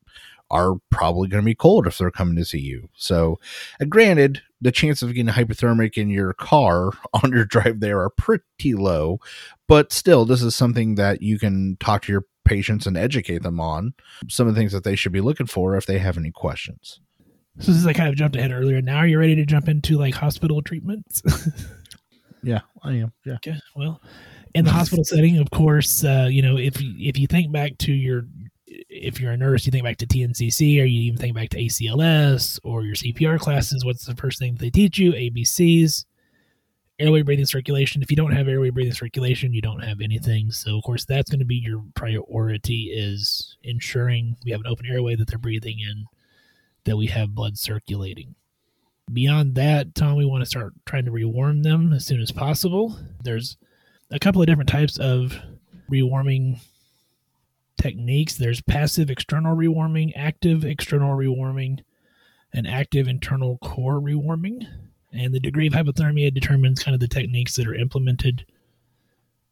[0.51, 2.89] are probably going to be cold if they're coming to see you.
[2.95, 3.39] So,
[3.81, 6.91] uh, granted, the chance of getting hypothermic in your car
[7.23, 9.19] on your drive there are pretty low,
[9.67, 13.61] but still, this is something that you can talk to your patients and educate them
[13.61, 13.95] on
[14.29, 17.01] some of the things that they should be looking for if they have any questions.
[17.61, 19.97] So is I kind of jumped ahead earlier, now are you ready to jump into
[19.97, 21.23] like hospital treatments?
[22.45, 23.13] Yeah, I am.
[23.25, 23.35] Yeah.
[23.35, 23.57] okay.
[23.75, 24.01] Well,
[24.55, 27.93] in the hospital setting, of course, uh, you know if if you think back to
[27.93, 28.25] your
[28.67, 31.59] if you're a nurse, you think back to TNCC, or you even think back to
[31.59, 33.85] ACLS or your CPR classes.
[33.85, 35.13] What's the first thing that they teach you?
[35.13, 36.05] ABCs,
[37.05, 38.03] airway, breathing, circulation.
[38.03, 40.51] If you don't have airway, breathing, circulation, you don't have anything.
[40.51, 44.87] So, of course, that's going to be your priority is ensuring we have an open
[44.87, 46.07] airway that they're breathing in,
[46.85, 48.35] that we have blood circulating.
[49.13, 52.97] Beyond that, Tom, we want to start trying to rewarm them as soon as possible.
[53.23, 53.59] There's
[54.11, 55.39] a couple of different types of
[55.91, 56.61] rewarming
[57.81, 58.35] techniques.
[58.35, 61.81] There's passive external rewarming, active external rewarming,
[62.55, 64.67] and active internal core rewarming.
[65.15, 68.45] And the degree of hypothermia determines kind of the techniques that are implemented.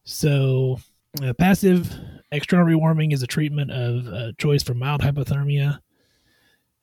[0.04, 0.80] So,
[1.22, 1.94] uh, passive
[2.32, 5.78] external rewarming is a treatment of uh, choice for mild hypothermia.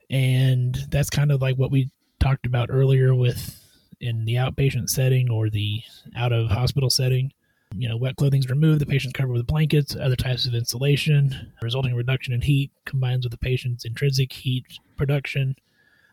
[0.09, 3.59] And that's kind of like what we talked about earlier with
[3.99, 5.81] in the outpatient setting or the
[6.15, 7.31] out of hospital setting.
[7.75, 11.51] You know, wet clothing is removed, the patient's covered with blankets, other types of insulation,
[11.61, 14.65] resulting reduction in heat combines with the patient's intrinsic heat
[14.97, 15.55] production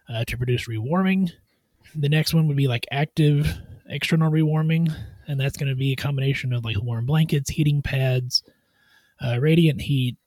[0.09, 1.31] uh, to produce rewarming.
[1.99, 4.95] The next one would be like active external rewarming,
[5.27, 8.43] and that's going to be a combination of like warm blankets, heating pads,
[9.25, 10.19] uh, radiant heat,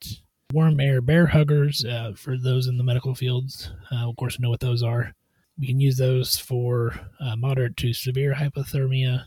[0.52, 3.72] warm air Bair Huggers uh, for those in the medical fields.
[3.92, 5.14] Uh, of course, know what those are.
[5.60, 9.26] We can use those for uh, moderate to severe hypothermia.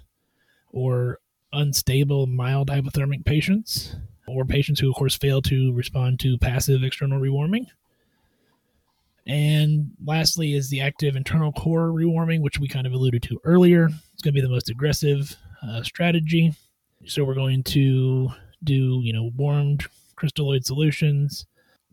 [0.72, 1.20] or
[1.52, 3.94] unstable mild hypothermic patients,
[4.26, 7.66] or patients who, of course, fail to respond to passive external rewarming.
[9.26, 13.88] And lastly, is the active internal core rewarming, which we kind of alluded to earlier.
[14.12, 16.52] It's going to be the most aggressive uh, strategy.
[17.06, 18.30] So we're going to
[18.64, 19.84] do, you know, warmed
[20.16, 21.46] crystalloid solutions.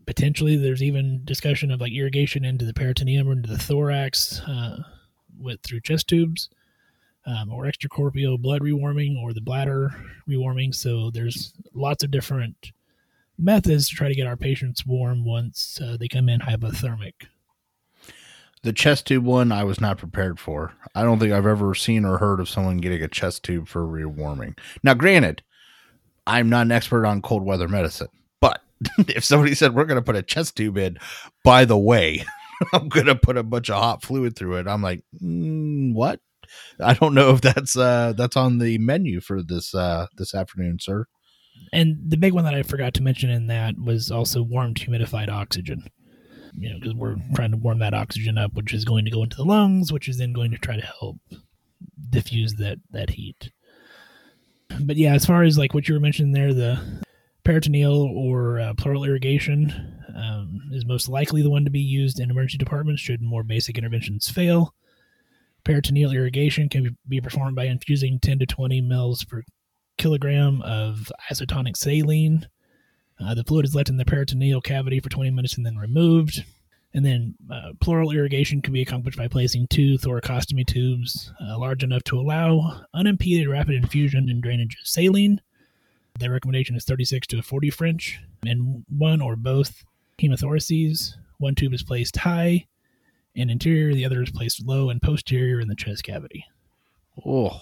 [0.06, 4.82] Potentially, there's even discussion of like irrigation into the peritoneum or into the thorax uh,
[5.38, 6.48] with through chest tubes,
[7.26, 9.94] um, or extracorporeal blood rewarming or the bladder
[10.28, 10.74] rewarming.
[10.74, 12.72] So there's lots of different
[13.40, 17.14] methods to try to get our patients warm once uh, they come in hypothermic.
[18.62, 20.74] The chest tube one I was not prepared for.
[20.94, 23.86] I don't think I've ever seen or heard of someone getting a chest tube for
[23.86, 24.58] rewarming.
[24.82, 25.42] Now, granted,
[26.26, 28.08] I'm not an expert on cold weather medicine,
[28.40, 28.62] but
[28.98, 30.98] if somebody said we're going to put a chest tube in,
[31.42, 32.24] by the way,
[32.74, 36.20] I'm going to put a bunch of hot fluid through it, I'm like, mm, what?
[36.80, 40.78] I don't know if that's uh that's on the menu for this uh this afternoon,
[40.80, 41.06] sir.
[41.72, 45.28] And the big one that I forgot to mention in that was also warmed humidified
[45.28, 45.84] oxygen.
[46.56, 49.22] You know, because we're trying to warm that oxygen up, which is going to go
[49.22, 51.18] into the lungs, which is then going to try to help
[52.10, 53.52] diffuse that that heat.
[54.80, 57.02] But yeah, as far as like what you were mentioning there, the
[57.44, 62.30] peritoneal or uh, pleural irrigation um, is most likely the one to be used in
[62.30, 64.74] emergency departments should more basic interventions fail.
[65.64, 69.42] Peritoneal irrigation can be performed by infusing 10 to 20 mils per
[70.00, 72.48] kilogram of isotonic saline.
[73.22, 76.44] Uh, the fluid is left in the peritoneal cavity for 20 minutes and then removed.
[76.92, 81.84] And then uh, pleural irrigation can be accomplished by placing two thoracostomy tubes uh, large
[81.84, 85.40] enough to allow unimpeded rapid infusion and drainage of saline.
[86.18, 89.84] The recommendation is 36 to 40 French, and one or both
[90.18, 91.14] hemithoraces.
[91.38, 92.66] One tube is placed high
[93.36, 96.44] and anterior, the other is placed low and posterior in the chest cavity.
[97.24, 97.60] Oh,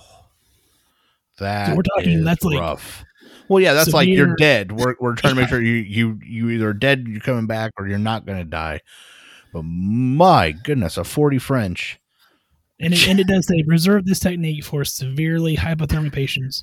[1.38, 3.04] that So we're talking- is that's like rough.
[3.48, 4.72] Well, yeah, that's like you're dead.
[4.72, 7.86] We're we're trying to make sure you you you either dead, you're coming back, or
[7.88, 8.80] you're not going to die.
[9.52, 11.98] But my goodness, a forty French.
[12.80, 16.62] And it, and it does say reserve this technique for severely hypothermic patients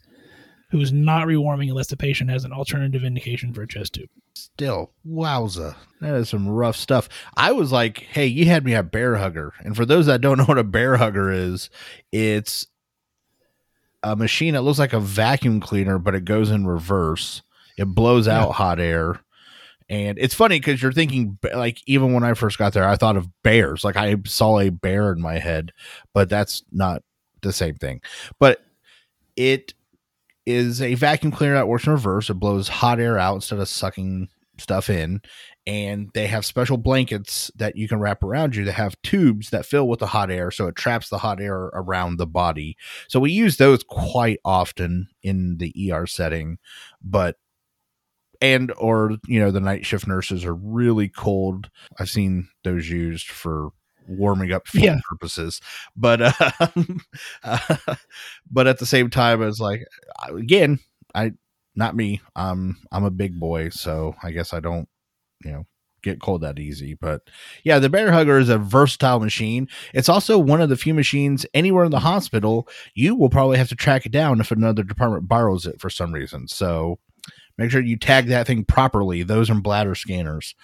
[0.72, 4.10] who is not rewarming unless the patient has an alternative indication for a chest tube.
[4.36, 7.10] Still, wowza, that is some rough stuff.
[7.36, 10.38] I was like, hey, you had me a Bair Hugger, and for those that don't
[10.38, 11.70] know what a Bair Hugger is,
[12.12, 12.66] it's
[14.06, 17.42] a machine that looks like a vacuum cleaner, but it goes in reverse.
[17.78, 18.44] It blows Yeah.
[18.44, 19.20] out hot air.
[19.90, 23.18] And it's funny because you're thinking, like, even when I first got there, I thought
[23.18, 23.84] of bears.
[23.84, 25.72] Like, I saw a bear in my head,
[26.14, 27.04] but that's not
[27.42, 28.02] the same thing.
[28.40, 28.62] But
[29.36, 29.74] it
[30.46, 32.30] is a vacuum cleaner that works in reverse.
[32.30, 35.22] It blows hot air out instead of sucking stuff in.
[35.68, 39.66] And they have special blankets that you can wrap around you that have tubes that
[39.66, 40.52] fill with the hot air.
[40.52, 42.78] So it traps the hot air around the body.
[43.08, 46.60] So we use those quite often in the ER setting.
[47.02, 47.38] But
[48.42, 53.28] and or you know the night shift nurses are really cold i've seen those used
[53.28, 53.70] for
[54.08, 55.00] warming up Yeah.
[55.10, 55.62] purposes
[55.96, 56.32] but uh,
[57.44, 57.96] uh,
[58.52, 59.86] but at the same time it's like
[60.28, 60.80] again
[61.16, 61.32] i
[61.76, 64.88] not me i'm i'm a big boy so i guess i don't
[65.46, 65.66] you know
[66.02, 66.94] get cold that easy.
[66.94, 67.24] But
[67.64, 69.68] yeah the Bair Hugger is a versatile machine.
[69.94, 73.70] It's also one of the few machines anywhere in the hospital you will probably have
[73.70, 76.48] to track it down if another department borrows it for some reason.
[76.48, 77.00] So
[77.58, 79.24] make sure you tag that thing properly.
[79.24, 80.56] Those are bladder scanners.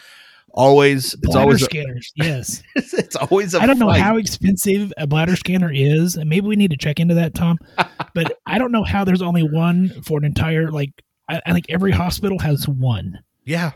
[0.53, 2.61] Always it's Bladder always a, scanners, yes.
[2.75, 6.57] it's always a I don't know how expensive a bladder scanner is, and maybe we
[6.57, 7.57] need to check into that, Tom.
[8.13, 10.91] but I don't know how there's only one for an entire like.
[11.29, 13.71] I, I think every hospital has one, yeah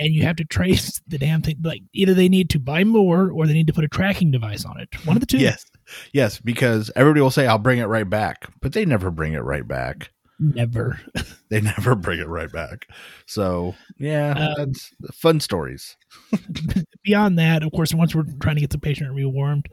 [0.00, 1.58] and you have to trace the damn thing.
[1.62, 4.64] Like either they need to buy more, or they need to put a tracking device
[4.64, 4.88] on it.
[5.06, 5.38] One of the two.
[5.38, 5.64] yes
[6.12, 9.40] yes because everybody will say i'll bring it right back but they never bring it
[9.42, 11.00] right back Never.
[11.50, 12.86] they never bring it right back
[13.26, 15.96] so yeah Um, that's fun stories
[17.02, 19.68] Beyond that, of course, once we're trying to get the patient rewarmed,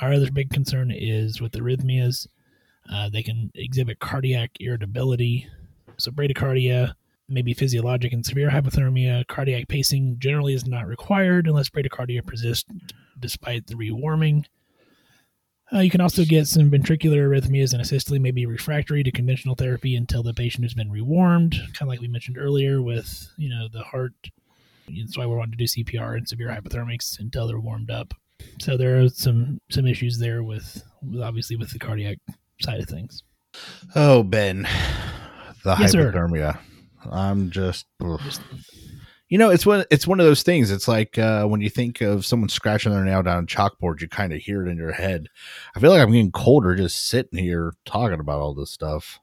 [0.00, 2.26] our other big concern is with arrhythmias.
[2.90, 5.46] Uh, they can exhibit cardiac irritability,
[5.98, 6.94] so bradycardia,
[7.30, 9.26] maybe physiologic and severe hypothermia.
[9.26, 12.70] Cardiac pacing generally is not required unless bradycardia persists
[13.18, 14.44] despite the rewarming.
[15.72, 19.54] Uh, you can also get some ventricular arrhythmias and asystole may be refractory to conventional
[19.54, 23.48] therapy until the patient has been rewarmed, kind of like we mentioned earlier with you
[23.48, 24.12] know the heart
[24.98, 28.14] that's why we're wanting to do CPR and severe hypothermics until they're warmed up.
[28.60, 32.18] So there are some some issues there with, with obviously with the cardiac
[32.60, 33.22] side of things.
[33.94, 34.66] oh ben
[35.64, 36.12] the Yes, sir.
[37.10, 37.86] I'm just.
[38.24, 38.42] Just-
[39.28, 40.72] You know, it's one it's one of those things.
[40.72, 44.08] It's like uh, when you think of someone scratching their nail down a chalkboard, you
[44.08, 45.28] kind of hear it in your head.
[45.76, 49.20] I feel like I'm getting colder just sitting here talking about all this stuff.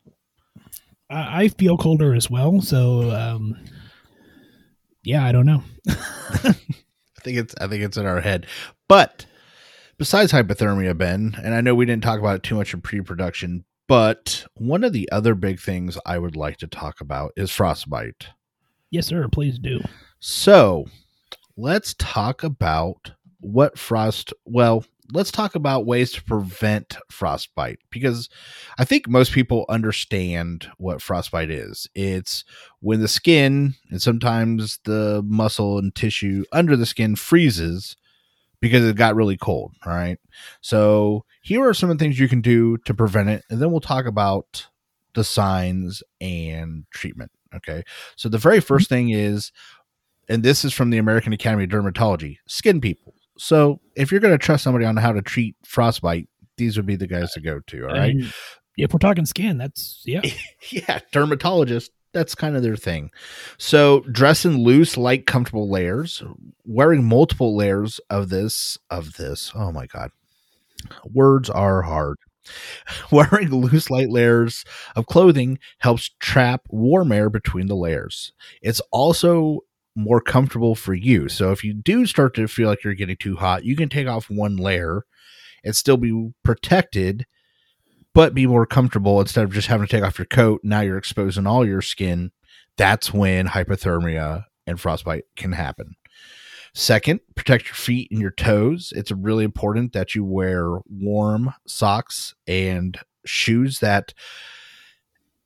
[1.09, 2.61] I, I feel colder as well.
[2.61, 3.57] So, um,
[5.03, 5.61] yeah, I don't know.
[5.89, 6.53] I
[7.21, 8.45] think it's I think it's in our head.
[8.87, 9.25] But
[9.97, 13.65] besides hypothermia, Ben, and I know we didn't talk about it too much in pre-production,
[13.87, 18.27] but one of the other big things I would like to talk about is frostbite.
[18.89, 19.27] yes, sir.
[19.29, 19.79] Please do.
[20.19, 20.85] So
[21.55, 24.83] let's talk about what frost, well,
[25.13, 28.29] let's talk about ways to prevent frostbite because
[28.77, 31.87] I think most people understand what frostbite is.
[31.95, 32.43] It's
[32.79, 37.95] when the skin and sometimes the muscle and tissue under the skin freezes
[38.59, 39.73] because it got really cold.
[39.85, 40.19] All right.
[40.61, 43.43] So here are some of the things you can do to prevent it.
[43.49, 44.67] And then we'll talk about
[45.13, 47.31] the signs and treatment.
[47.55, 47.83] Okay.
[48.15, 48.65] So the very mm-hmm.
[48.65, 49.51] first thing is,
[50.29, 53.13] and this is from the American Academy of Dermatology, skin people.
[53.37, 56.27] So if you're going to trust somebody on how to treat frostbite,
[56.57, 57.87] these would be the guys to go to.
[57.87, 58.15] All right.
[58.77, 60.21] If we're talking skin, that's yeah.
[60.69, 63.11] yeah, dermatologist, that's kind of their thing.
[63.57, 66.23] So dress in loose, light, comfortable layers,
[66.65, 69.51] wearing multiple layers of this, of this.
[69.55, 70.11] Oh my God.
[71.05, 72.17] Words are hard.
[73.11, 74.63] Wearing loose, light layers
[74.95, 78.31] of clothing helps trap warm air between the layers.
[78.61, 79.61] It's also
[79.95, 81.27] more comfortable for you.
[81.27, 84.07] So if you do start to feel like you're getting too hot, you can take
[84.07, 85.03] off one layer
[85.63, 87.25] and still be protected
[88.17, 90.59] but be more comfortable instead of just having to take off your coat.
[90.63, 92.31] Now you're exposing all your skin.
[92.75, 95.93] That's when hypothermia and frostbite can happen.
[96.73, 98.91] Second, protect your feet and your toes.
[98.95, 104.15] It's really important that you wear warm socks and shoes that,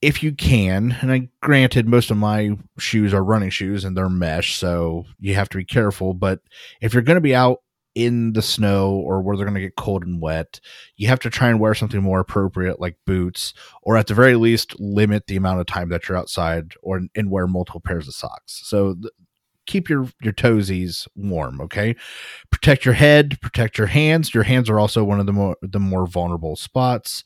[0.02, 4.08] if you can, and I granted most of my shoes are running shoes and they're
[4.08, 6.14] mesh, so you have to be careful.
[6.14, 6.40] But
[6.80, 7.64] if you're going to be out
[7.96, 10.60] in the snow or where they're going to get cold and wet,
[10.96, 14.36] you have to try and wear something more appropriate like boots, or at the very
[14.36, 18.14] least, limit the amount of time that you're outside or and wear multiple pairs of
[18.14, 18.62] socks.
[18.64, 19.12] So th-
[19.68, 21.96] keep your your toesies warm, okay?
[22.50, 24.34] Protect your head, protect your hands.
[24.34, 27.24] Your hands are also one of the more the more vulnerable spots.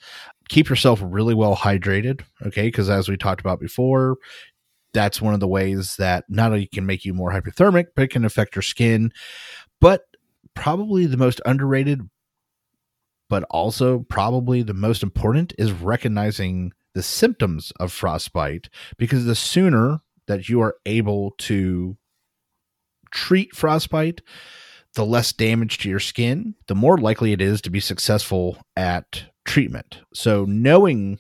[0.50, 2.68] Keep yourself really well hydrated, okay?
[2.68, 4.18] Because as we talked about before,
[4.94, 8.12] that's one of the ways that not only can make you more hypothermic, but it
[8.12, 9.12] can affect your skin.
[9.82, 10.02] But
[10.56, 12.02] probably the most underrated,
[13.30, 20.00] but also probably the most important is recognizing the symptoms of frostbite because the sooner
[20.28, 21.98] that you are able to
[23.12, 24.22] treat frostbite,
[24.96, 29.26] the less damage to your skin, the more likely it is to be successful at
[29.44, 30.00] treatment.
[30.14, 31.20] So, knowing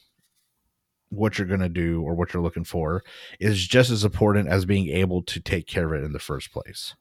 [1.09, 3.03] what you're going to do or what you're looking for
[3.39, 6.51] is just as important as being able to take care of it in the first
[6.51, 6.95] place.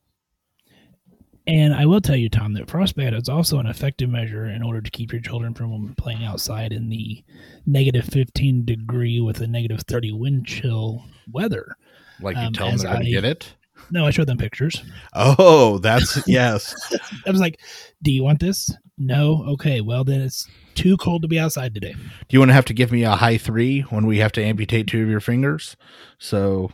[1.47, 4.81] And I will tell you, Tom, that frostbite is also an effective measure in order
[4.81, 7.23] to keep your children from playing outside in the
[7.67, 11.77] negative 15 degree with a negative 30 wind chill weather.
[12.21, 13.55] Like you Um, tell them they're going I- to get it.
[13.91, 14.83] No, I showed them pictures.
[15.15, 16.75] Oh, that's yes.
[17.27, 17.61] I was like,
[18.03, 19.45] "Do you want this?" No.
[19.49, 19.81] Okay.
[19.83, 21.93] Well, then it's too cold to be outside today.
[21.93, 21.99] Do
[22.31, 24.87] you want to have to give me a high three when we have to amputate
[24.87, 25.77] two of your fingers?
[26.19, 26.71] So,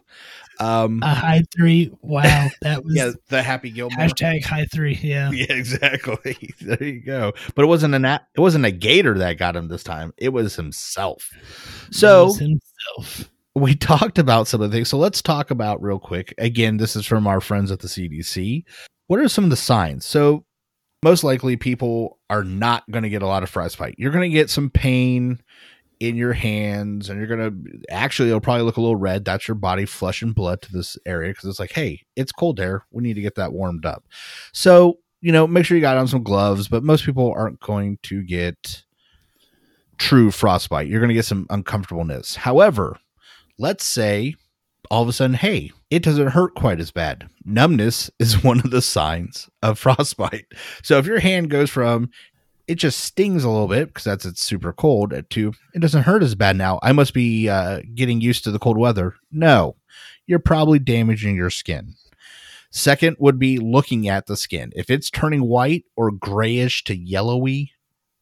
[0.61, 1.91] um, A high three.
[2.03, 3.99] Wow, that was yeah, the Happy Gilmore.
[3.99, 4.99] hashtag high three.
[5.03, 5.31] Yeah.
[5.33, 6.37] Yeah, exactly.
[6.61, 7.33] There you go.
[7.55, 10.13] But it wasn't an a- it wasn't a gator that got him this time.
[10.19, 11.31] It was himself.
[11.91, 13.31] So was himself.
[13.55, 14.89] we talked about some of the things.
[14.89, 16.35] So let's talk about real quick.
[16.39, 18.65] Again, this is from our friends at the CDC.
[19.07, 20.05] What are some of the signs?
[20.05, 20.45] So
[21.03, 23.95] most likely people are not going to get a lot of frostbite.
[23.97, 25.41] You're going to get some pain
[26.01, 29.25] in your hands and you're to actually it'll probably look a little red.
[29.25, 32.85] That's your body flushing blood to this area because it's like, "Hey, it's cold air
[32.91, 34.05] We need to get that warmed up."
[34.53, 37.99] So, you know, make sure you got on some gloves, but most people aren't going
[38.05, 38.83] to get
[39.99, 40.89] true frostbite.
[40.89, 42.35] You're to get some uncomfortableness.
[42.35, 42.99] However,
[43.59, 44.35] let's say
[44.91, 47.29] all of a sudden, hey, it doesn't hurt quite as bad.
[47.45, 50.47] Numbness is one of the signs of frostbite.
[50.83, 52.11] So if your hand goes from
[52.71, 55.53] it just stings a little bit because that's it's super cold at two.
[55.75, 56.79] it doesn't hurt as bad now.
[56.85, 59.17] I must be uh, getting used to the cold weather.
[59.33, 59.75] No,
[60.29, 61.97] you're probably damaging your skin.
[62.71, 64.73] Second would be looking at the skin.
[64.77, 67.73] If it's turning white or grayish to yellowy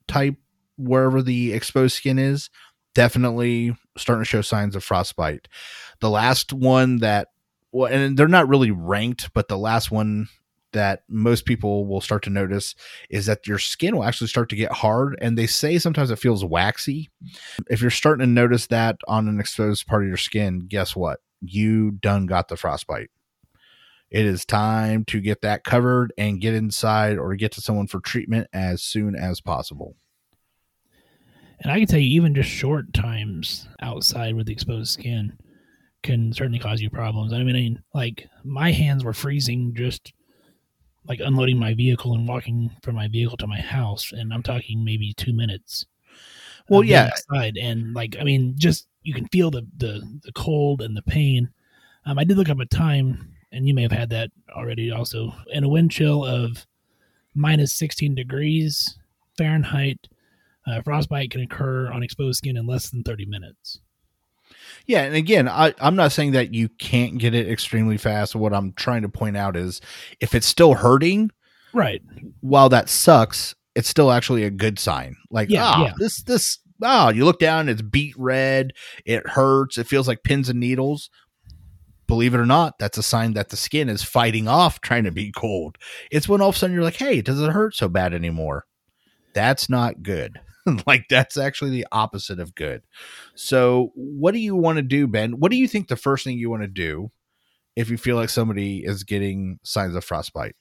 [0.07, 0.37] type
[0.79, 2.49] wherever the exposed skin is,
[2.95, 5.47] definitely starting to show signs of frostbite.
[6.01, 7.29] The last one that
[7.71, 10.29] well, and they're not really ranked, but the last one
[10.73, 12.75] that most people will start to notice
[13.11, 16.19] is that your skin will actually start to get hard and they say sometimes it
[16.19, 17.11] feels waxy.
[17.71, 21.21] If you're starting to notice that on an exposed part of your skin, guess what?
[21.41, 23.11] You done got the frostbite.
[24.11, 28.01] it is time to get that covered and get inside or get to someone for
[28.01, 29.97] treatment as soon as possible.
[31.61, 35.37] And I can tell you, even just short times outside with exposed skin
[36.03, 37.33] can certainly cause you problems.
[37.33, 40.13] I mean, like my hands were freezing just
[41.09, 44.85] like unloading my vehicle and walking from my vehicle to my house, and I'm talking
[44.85, 45.87] maybe two minutes.
[46.69, 47.11] Well, yeah.
[47.13, 51.03] outside and like I mean, just you can feel the the the cold and the
[51.03, 51.51] pain.
[52.05, 54.91] Um, I did look up a time, and you may have had that already.
[54.91, 56.67] Also, in a wind chill of
[57.35, 58.99] minus 16 degrees
[59.37, 60.09] Fahrenheit,
[60.67, 63.81] uh, frostbite can occur on exposed skin in less than 30 minutes.
[64.89, 68.35] Yeah, and again, I, I'm not saying that you can't get it extremely fast.
[68.35, 69.81] What I'm trying to point out is
[70.19, 71.31] if it's still hurting,
[71.75, 72.03] Right.
[72.41, 75.17] while that sucks, it's still actually a good sign.
[75.31, 75.93] Like, Yeah, ah, yeah.
[75.99, 78.73] this this oh, you look down, it's beet red,
[79.05, 81.11] it hurts, it feels like pins and needles.
[82.07, 85.13] Believe it or not, that's a sign that the skin is fighting off trying to
[85.13, 85.77] be cold.
[86.11, 88.15] It's when all of a sudden you're like, hey, it does it hurt so bad
[88.15, 88.65] anymore?
[89.35, 90.41] That's not good.
[90.87, 92.83] like that's actually the opposite of good.
[93.35, 95.39] So, what do you want to do, Ben?
[95.39, 97.11] What do you think the first thing you want to do
[97.77, 100.57] if you feel like somebody is getting signs of frostbite?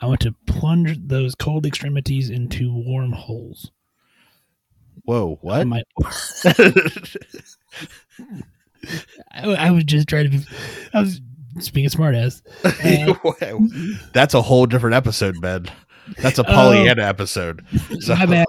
[0.00, 3.70] I want to plunge those cold extremities into warm holes.
[5.04, 5.66] Whoa, what?
[5.66, 5.82] My,
[9.30, 10.44] I, I was just trying to be,
[10.92, 11.20] I was
[11.56, 12.42] just being a smartass.
[13.42, 13.58] Uh,
[14.12, 15.66] That's a whole different episode, Ben.
[16.18, 16.52] That's a Oh.
[16.52, 17.64] Pollyanna episode.
[18.00, 18.46] So- My bad.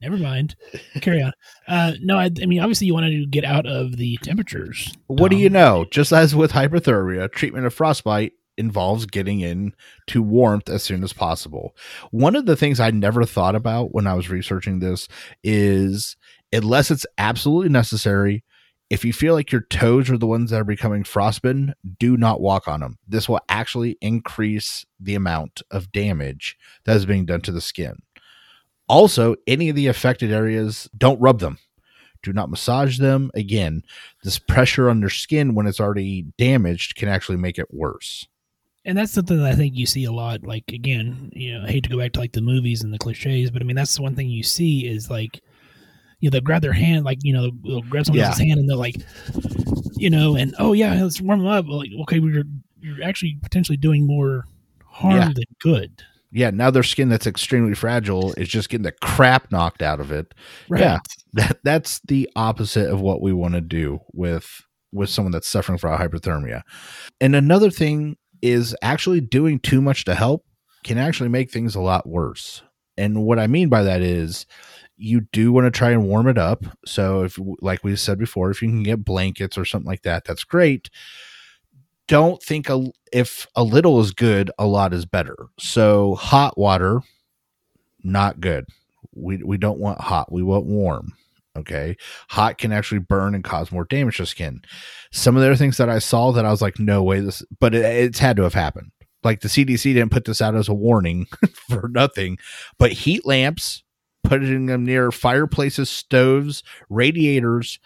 [0.00, 0.54] Never mind.
[1.00, 1.32] Carry on.
[1.66, 4.92] Uh, no, I, I mean, obviously, you want to get out of the temperatures.
[5.08, 5.84] What do you know?
[5.90, 9.74] Just as with hypothermia, treatment of frostbite involves getting in
[10.08, 11.74] to warmth as soon as possible.
[12.10, 15.08] One of the things I never thought about when I was researching this
[15.42, 16.16] is
[16.52, 18.44] unless it's absolutely necessary,
[18.92, 22.42] if you feel like your toes are the ones that are becoming frostbitten, do not
[22.42, 22.98] walk on them.
[23.08, 28.02] This will actually increase the amount of damage that is being done to the skin.
[28.90, 31.56] Also, any of the affected areas, don't rub them.
[32.22, 33.30] Do not massage them.
[33.32, 33.82] Again,
[34.24, 38.28] this pressure on their skin when it's already damaged can actually make it worse.
[38.84, 40.42] And that's something that I think you see a lot.
[40.42, 42.98] Like again, you know, I hate to go back to like the movies and the
[42.98, 45.40] cliches, but I mean that's the one thing you see is like,
[46.22, 48.28] you know, they'll grab their hand, like you know, they'll grab someone Yeah.
[48.28, 48.96] else's hand and they'll like,
[49.96, 51.66] you know, and oh yeah, let's warm them up.
[51.68, 52.44] Like, okay, you're
[52.80, 54.44] you're actually potentially doing more
[54.86, 55.32] harm Yeah.
[55.34, 56.02] than good.
[56.30, 60.10] Yeah, now their skin that's extremely fragile is just getting the crap knocked out of
[60.10, 60.32] it.
[60.68, 60.80] Right.
[60.80, 60.98] Yeah,
[61.34, 64.62] that that's the opposite of what we want to do with
[64.92, 66.62] with someone that's suffering from hypothermia.
[67.20, 70.44] And another thing is actually doing too much to help
[70.84, 72.62] can actually make things a lot worse.
[72.98, 74.46] And what I mean by that is
[75.02, 76.64] you do want to try and warm it up.
[76.86, 80.24] So if like we said before, if you can get blankets or something like that,
[80.24, 80.90] that's great.
[82.08, 85.36] Don't think a, if a little is good, a lot is better.
[85.58, 87.00] So hot water
[88.04, 88.66] not good.
[89.14, 90.32] We we don't want hot.
[90.32, 91.12] We want warm.
[91.56, 91.96] Okay.
[92.30, 94.62] Hot can actually burn and cause more damage to skin.
[95.10, 97.42] Some of the other things that I saw that I was like, no way, this
[97.60, 98.90] but it, it's had to have happened.
[99.22, 101.26] Like the CDC didn't put this out as a warning
[101.68, 102.38] for nothing,
[102.78, 103.84] but heat lamps,
[104.24, 107.78] putting them near fireplaces, stoves, radiators,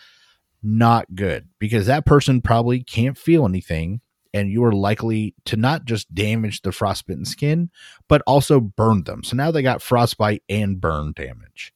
[0.62, 4.00] not good because that person probably can't feel anything
[4.36, 7.70] and you are likely to not just damage the frostbitten skin,
[8.06, 9.24] but also burn them.
[9.24, 11.72] So now they got frostbite and burn damage.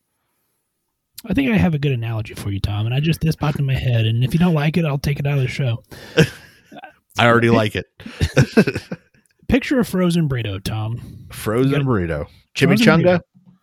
[1.25, 3.59] I think I have a good analogy for you, Tom, and I just this popped
[3.59, 4.05] in my head.
[4.05, 5.83] And if you don't like it, I'll take it out of the show.
[7.19, 7.87] I already like it.
[9.49, 11.27] Picture a frozen burrito, Tom.
[11.31, 12.27] Frozen burrito.
[12.57, 13.21] Frozen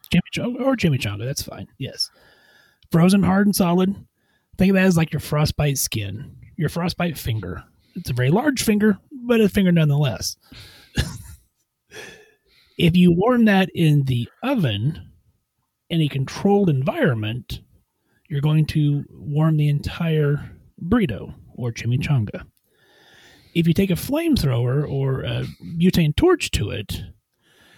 [0.07, 0.57] Chimichanga?
[0.57, 1.67] Chimichanga or chimichanga, that's fine.
[1.77, 2.09] Yes.
[2.91, 3.95] Frozen hard and solid.
[4.57, 7.63] Think of that as like your frostbite skin, your frostbite finger.
[7.95, 10.37] It's a very large finger, but a finger nonetheless.
[12.77, 15.11] if you warm that in the oven
[15.89, 17.61] in a controlled environment,
[18.29, 20.51] you're going to warm the entire
[20.83, 22.45] burrito or chimichanga.
[23.53, 27.01] If you take a flamethrower or a butane torch to it,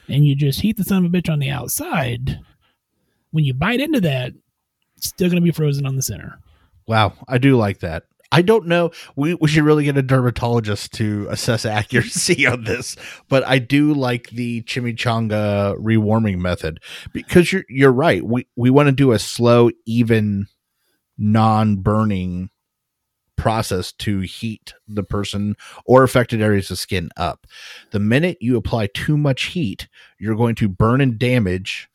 [0.09, 2.39] and you just heat the son of a bitch on the outside,
[3.31, 4.33] when you bite into that,
[4.97, 6.39] it's still going to be frozen on the center.
[6.87, 8.03] Wow, I do like that.
[8.31, 8.91] I don't know.
[9.15, 12.95] We we should really get a dermatologist to assess accuracy on this,
[13.27, 16.79] but I do like the chimichanga rewarming method
[17.11, 18.23] because you're you're right.
[18.23, 20.47] We we want to do a slow, even,
[21.17, 22.51] non-burning
[23.39, 27.47] process to heat the person or affected areas of skin up.
[27.91, 29.87] The minute you apply too much heat,
[30.19, 31.89] you're going to burn and damage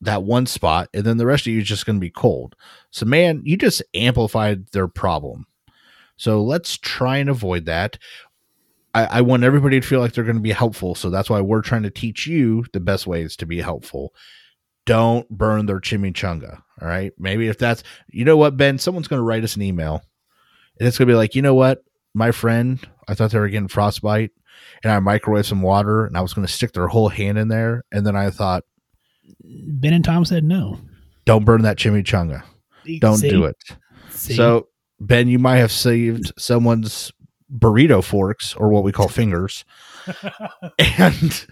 [0.00, 2.54] that one spot, and then the rest of you is just going to be cold.
[2.90, 5.46] So, man, you just amplified their problem.
[6.16, 7.98] So, let's try and avoid that.
[8.94, 10.94] I, I want everybody to feel like they're going to be helpful.
[10.94, 14.14] So that's why we're trying to teach you the best ways to be helpful.
[14.86, 16.62] Don't burn their chimichanga.
[16.80, 17.12] All right.
[17.18, 20.02] Maybe if that's, you know what, Ben, someone's going to write us an email
[20.78, 23.48] and it's going to be like, you know what, my friend, I thought they were
[23.48, 24.30] getting frostbite
[24.82, 27.48] and I microwaved some water and I was going to stick their whole hand in
[27.48, 27.84] there.
[27.92, 28.64] And then I thought,
[29.42, 30.80] Ben and Tom said no.
[31.24, 32.42] don't burn that chimichanga.
[33.00, 33.30] Don't See?
[33.30, 33.56] do it.
[34.10, 34.34] See?
[34.34, 34.68] So,
[35.00, 37.12] Ben, you might have saved someone's
[37.52, 39.64] burrito forks or what we call fingers.
[40.78, 41.46] and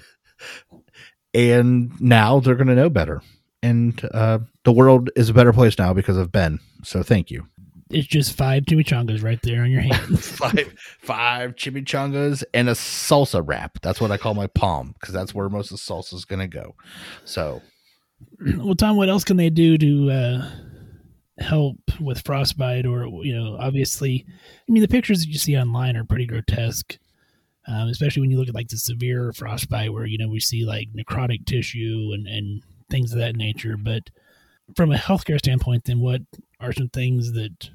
[1.34, 3.22] and now they're going to know better.
[3.62, 6.60] And uh, the world is a better place now because of Ben.
[6.82, 7.48] So thank you.
[7.94, 10.18] It's just five chimichangas right there on your hand.
[10.24, 13.78] Five five chimichangas and a salsa wrap.
[13.82, 16.40] That's what I call my palm because that's where most of the salsa is going
[16.40, 16.74] to go.
[17.24, 17.62] So
[18.58, 20.50] well, Tom, what else can they do to uh,
[21.38, 22.84] help with frostbite?
[22.84, 26.98] Or you know, obviously, I mean, the pictures that you see online are pretty grotesque,
[27.68, 30.64] um, especially when you look at like the severe frostbite, where you know we see
[30.64, 33.76] like necrotic tissue and and things of that nature.
[33.78, 34.10] But
[34.74, 36.22] from a healthcare standpoint, then what
[36.58, 37.70] are some things that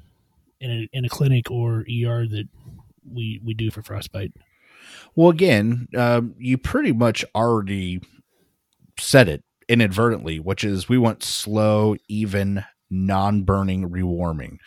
[0.60, 2.48] in a in a clinic or ER that
[3.10, 4.32] we we do for frostbite?
[5.14, 8.00] Well, again, um, you pretty much already
[8.98, 14.58] said it inadvertently, which is we want slow, even, non burning rewarming.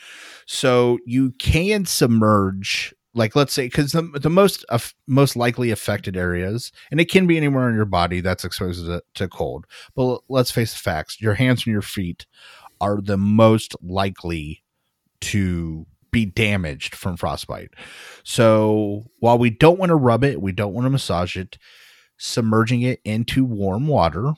[0.45, 6.17] So you can submerge, like let's say, because the, the most of most likely affected
[6.17, 9.65] areas, and it can be anywhere in your body that's exposed to, to cold.
[9.95, 12.25] But let's face the facts: your hands and your feet
[12.81, 14.62] are the most likely
[15.23, 17.73] to be damaged from frostbite.
[18.23, 21.57] So while we don't want to rub it, we don't want to massage it,
[22.17, 24.33] submerging it into warm water,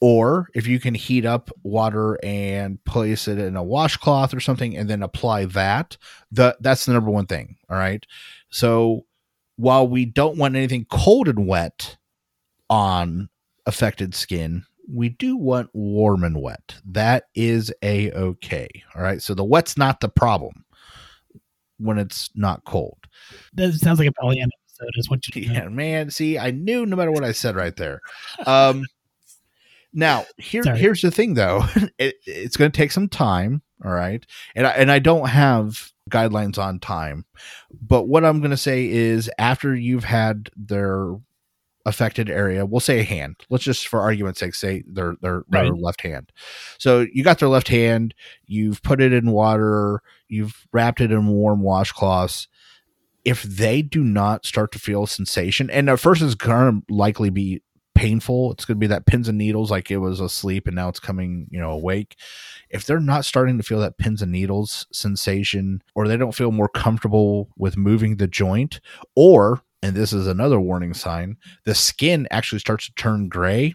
[0.00, 4.76] or if you can heat up water and place it in a washcloth or something
[4.76, 5.96] and then apply that,
[6.30, 7.56] the that's the number one thing.
[7.68, 8.06] All right.
[8.50, 9.06] So
[9.56, 11.96] while we don't want anything cold and wet
[12.70, 13.28] on
[13.66, 16.76] affected skin, we do want warm and wet.
[16.84, 18.68] That is a okay.
[18.94, 19.20] All right.
[19.22, 20.64] So the wet's not the problem
[21.78, 22.98] when it's not cold.
[23.54, 24.90] That sounds like a Pollyanna episode.
[24.96, 26.10] Is what you Yeah, man.
[26.10, 28.00] See, I knew no matter what I said right there.
[28.46, 28.84] Um,
[29.92, 30.78] now here, Sorry.
[30.78, 31.64] here's the thing, though.
[31.98, 33.62] It, it's going to take some time.
[33.84, 34.24] All right,
[34.56, 37.26] and I, and I don't have guidelines on time,
[37.70, 41.14] but what I'm going to say is after you've had their
[41.88, 43.36] affected area, we'll say a hand.
[43.50, 45.72] Let's just, for argument's sake, say their their, their Right.
[45.74, 46.30] left hand.
[46.78, 48.14] So you got their left hand.
[48.46, 50.02] You've put it in water.
[50.28, 52.46] You've wrapped it in warm washcloths
[53.24, 56.94] if they do not start to feel a sensation, and at first it's going to
[56.94, 57.60] likely be
[57.94, 60.88] painful, it's going to be that pins and needles like it was asleep and now
[60.88, 62.16] it's coming, you know, awake.
[62.70, 66.52] If they're not starting to feel that pins and needles sensation, or they don't feel
[66.52, 68.80] more comfortable with moving the joint,
[69.16, 73.74] or, and this is another warning sign, the skin actually starts to turn gray,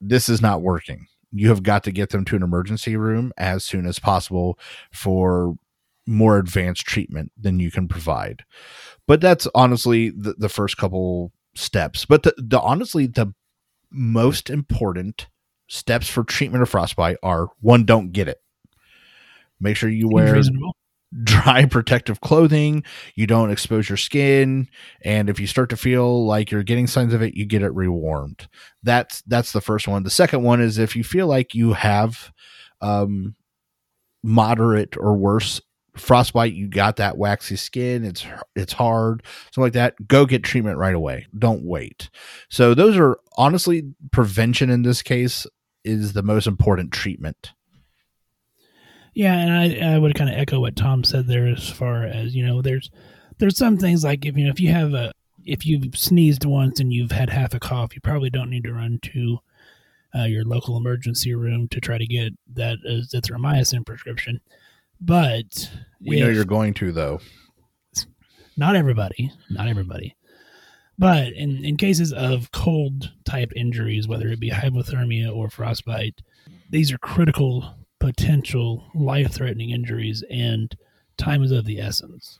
[0.00, 1.06] this is not working.
[1.32, 4.58] You have got to get them to an emergency room as soon as possible
[4.92, 5.56] for
[6.06, 8.44] more advanced treatment than you can provide.
[9.06, 12.04] But that's honestly the, the first couple steps.
[12.04, 13.32] But the, the honestly the
[13.90, 15.28] most important
[15.68, 18.38] steps for treatment of frostbite are one, don't get it.
[19.60, 20.34] Make sure you wear.
[21.22, 22.82] Dry protective clothing,
[23.14, 24.68] you don't expose your skin,
[25.02, 27.74] and if you start to feel like you're getting signs of it, you get it
[27.74, 28.48] rewarmed.
[28.82, 30.02] That's that's the first one.
[30.02, 32.32] The second one is if you feel like you have
[32.80, 33.34] um
[34.22, 35.60] moderate or worse
[35.96, 40.78] frostbite, you got that waxy skin, it's it's hard, something like that, go get treatment
[40.78, 41.26] right away.
[41.38, 42.10] Don't wait.
[42.48, 45.46] So those are honestly prevention in this case
[45.84, 47.52] is the most important treatment.
[49.14, 52.34] Yeah, and I, I would kind of echo what Tom said there as far as
[52.34, 52.90] you know, there's
[53.38, 55.12] there's some things like if you know if you have a
[55.44, 58.72] if you've sneezed once and you've had half a cough, you probably don't need to
[58.72, 59.38] run to
[60.16, 64.40] uh, your local emergency room to try to get that azithromycin prescription.
[65.00, 67.20] But We know you're going to though.
[68.56, 70.16] not everybody, not everybody.
[70.96, 76.22] But in, in cases of cold type injuries, whether it be hypothermia or frostbite,
[76.70, 77.74] these are critical,
[78.04, 80.76] potential life threatening injuries, and
[81.16, 82.38] time is of the essence.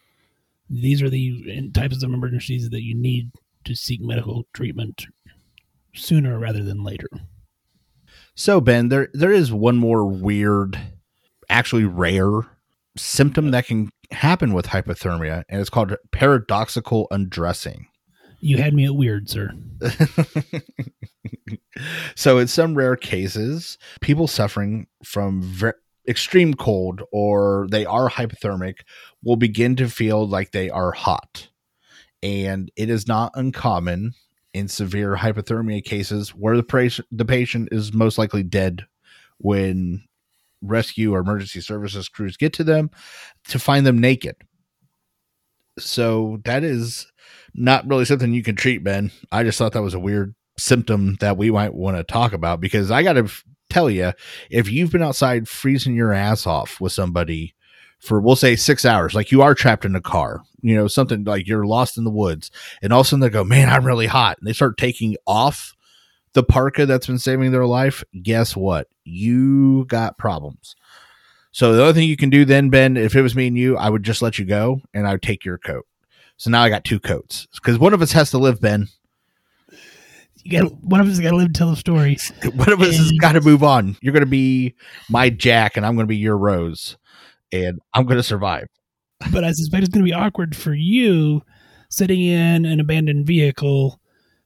[0.68, 3.30] These are the types of emergencies that you need
[3.64, 5.06] to seek medical treatment
[5.94, 7.08] sooner rather than later.
[8.34, 10.78] So Ben, there there is one more weird,
[11.48, 12.40] actually rare
[12.96, 17.86] symptom that can happen with hypothermia, and it's called paradoxical undressing.
[18.40, 19.52] You had me at weird, sir.
[22.14, 28.80] so in some rare cases, people suffering from ver- extreme cold or they are hypothermic
[29.22, 31.48] will begin to feel like they are hot.
[32.22, 34.14] and it is not uncommon
[34.54, 38.86] in severe hypothermia cases where the patient the patient is most likely dead
[39.38, 40.02] when
[40.62, 42.90] rescue or emergency services crews get to them
[43.48, 44.36] to find them naked.
[45.78, 47.06] So that is
[47.54, 49.10] not really something you can treat, Ben.
[49.32, 52.60] I just thought that was a weird symptom that we might want to talk about
[52.60, 54.12] because I got to f- tell you,
[54.50, 57.54] if you've been outside freezing your ass off with somebody
[57.98, 61.24] for, we'll say, six hours, like you are trapped in a car, you know, something
[61.24, 62.50] like you're lost in the woods,
[62.82, 64.38] and all of a sudden they go, man, I'm really hot.
[64.38, 65.74] And they start taking off
[66.34, 68.04] the parka that's been saving their life.
[68.22, 68.88] Guess what?
[69.04, 70.76] You got problems.
[71.52, 73.76] So the other thing you can do then, Ben, if it was me and you,
[73.76, 75.86] I would just let you go and I would take your coat.
[76.36, 78.88] So now I got two coats because one of us has to live, Ben.
[80.44, 82.18] You got one of us got to live to tell the story.
[82.54, 83.96] One of us has got to move on.
[84.02, 84.74] You're going to be
[85.08, 86.98] my Jack, and I'm going to be your Rose,
[87.50, 88.68] and I'm going to survive.
[89.32, 91.42] but I suspect it's going to be awkward for you
[91.88, 94.00] sitting in an abandoned vehicle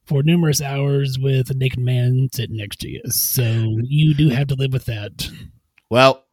[0.05, 3.03] for numerous hours with a naked man sitting next to you.
[3.07, 3.43] So
[3.83, 5.29] you do have to live with that.
[5.91, 6.25] Well,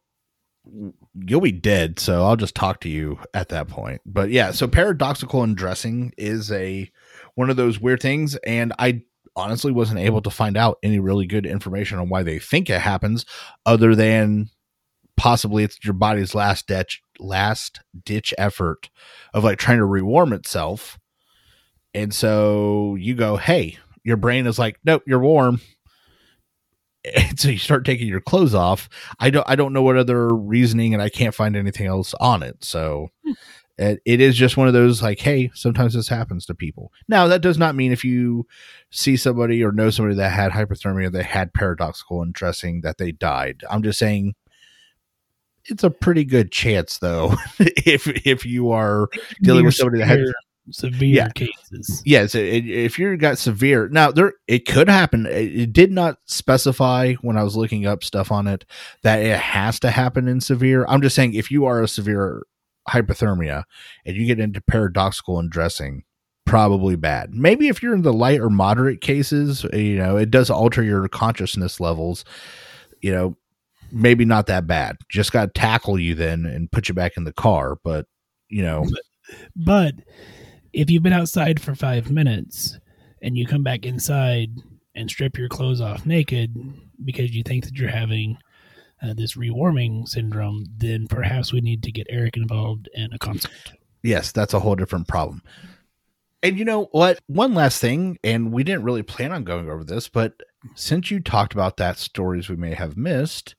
[1.14, 4.00] you'll be dead, so I'll just talk to you at that point.
[4.06, 6.90] But yeah, so paradoxical undressing is a
[7.34, 9.02] one of those weird things, and I
[9.36, 12.80] honestly wasn't able to find out any really good information on why they think it
[12.80, 13.24] happens,
[13.64, 14.48] other than
[15.16, 18.90] possibly it's your body's last ditch last ditch effort
[19.32, 20.98] of like trying to rewarm itself.
[21.94, 25.60] And so you go, hey, your brain is like, nope, you're warm.
[27.16, 28.88] And so you start taking your clothes off.
[29.18, 32.42] I don't I don't know what other reasoning and I can't find anything else on
[32.42, 32.64] it.
[32.64, 33.32] So hmm.
[33.78, 36.92] It, it is just one of those like, hey, sometimes this happens to people.
[37.08, 38.46] Now that does not mean if you
[38.90, 43.62] see somebody or know somebody that had hypothermia, that had paradoxical undressing, that they died.
[43.68, 44.34] I'm just saying
[45.66, 49.08] it's a pretty good chance though if if you are
[49.42, 50.34] dealing with somebody that had Severe-
[50.70, 51.28] severe Yeah.
[51.30, 52.02] cases.
[52.04, 56.18] yes it, if you got severe now there it could happen it, it did not
[56.26, 58.64] specify when i was looking up stuff on it
[59.02, 62.42] that it has to happen in severe i'm just saying if you are a severe
[62.88, 63.64] hypothermia
[64.04, 66.04] and you get into paradoxical undressing
[66.44, 67.34] probably bad.
[67.34, 71.08] Maybe if you're in the light or moderate cases you know it does alter your
[71.08, 72.24] consciousness levels
[73.00, 73.36] you know
[73.92, 74.96] maybe not that bad.
[75.08, 78.06] Just got to tackle you then and put you back in the car but
[78.48, 78.84] you know.
[79.56, 79.94] But
[80.72, 82.78] if you've been outside for five minutes
[83.22, 84.50] and you come back inside
[84.94, 86.54] and strip your clothes off naked
[87.04, 88.38] because you think that you're having
[89.02, 93.72] uh, this rewarming syndrome, then perhaps we need to get Eric involved in a consult.
[94.02, 95.42] yes, that's a whole different problem.
[96.42, 97.20] And you know what?
[97.26, 100.34] One last thing, and we didn't really plan on going over this, but
[100.74, 103.54] since you talked about that stories we may have missed,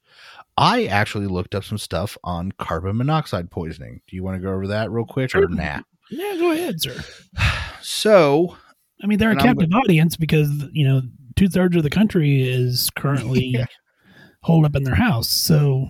[0.57, 4.01] I actually looked up some stuff on carbon monoxide poisoning.
[4.07, 5.81] Do you want to go over that real quick or nah?
[6.09, 7.03] Yeah, go ahead, sir.
[7.79, 8.57] So,
[9.01, 11.03] I mean, they're a captive audience because you know
[11.38, 13.65] two thirds of the country is currently Yeah.
[14.47, 15.89] Holed up in their house, so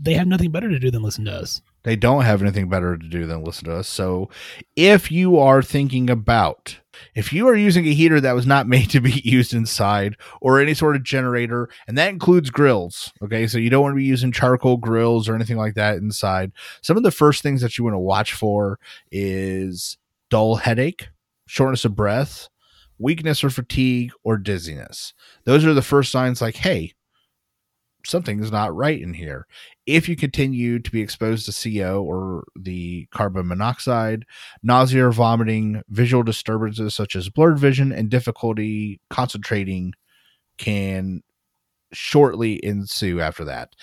[0.00, 1.62] they have nothing better to do than listen to us.
[1.84, 3.88] they don't have anything better to do than listen to us.
[3.88, 4.28] So,
[4.76, 6.78] if you are thinking about
[7.14, 10.60] if you are using a heater that was not made to be used inside or
[10.60, 14.04] any sort of generator, and that includes grills, okay, so you don't want to be
[14.04, 16.52] using charcoal grills or anything like that inside.
[16.82, 18.78] Some of the first things that you want to watch for
[19.10, 19.96] is
[20.30, 21.08] dull headache,
[21.46, 22.48] shortness of breath,
[22.98, 25.14] weakness or fatigue, or dizziness.
[25.44, 26.92] Those are the first signs like, hey,
[28.04, 29.46] something is not right in here
[29.86, 34.24] if you continue to be exposed to CO or the carbon monoxide,
[34.62, 39.92] nausea or vomiting, visual disturbances such as blurred vision and difficulty concentrating
[40.56, 41.22] can
[41.92, 43.74] shortly ensue after that.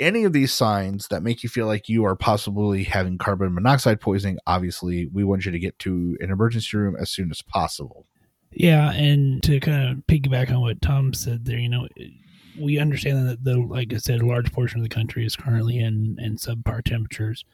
[0.00, 4.00] Any of these signs that make you feel like you are possibly having carbon monoxide
[4.00, 8.06] poisoning, obviously, we want you to get to an emergency room as soon as possible.
[8.50, 11.88] Yeah, and to kind of piggyback on what Tom said there, you know,
[12.58, 15.78] we understand that the like I said, a large portion of the country is currently
[15.78, 17.44] in in subpar temperatures.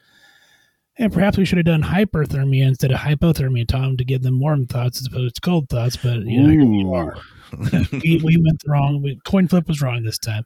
[0.97, 4.67] And perhaps we should have done hyperthermia instead of hypothermia, Tom, to give them warm
[4.67, 5.95] thoughts as opposed to cold thoughts.
[5.95, 7.15] But you know, we are.
[8.03, 9.01] we, we went wrong.
[9.01, 10.43] We, coin flip was wrong this time.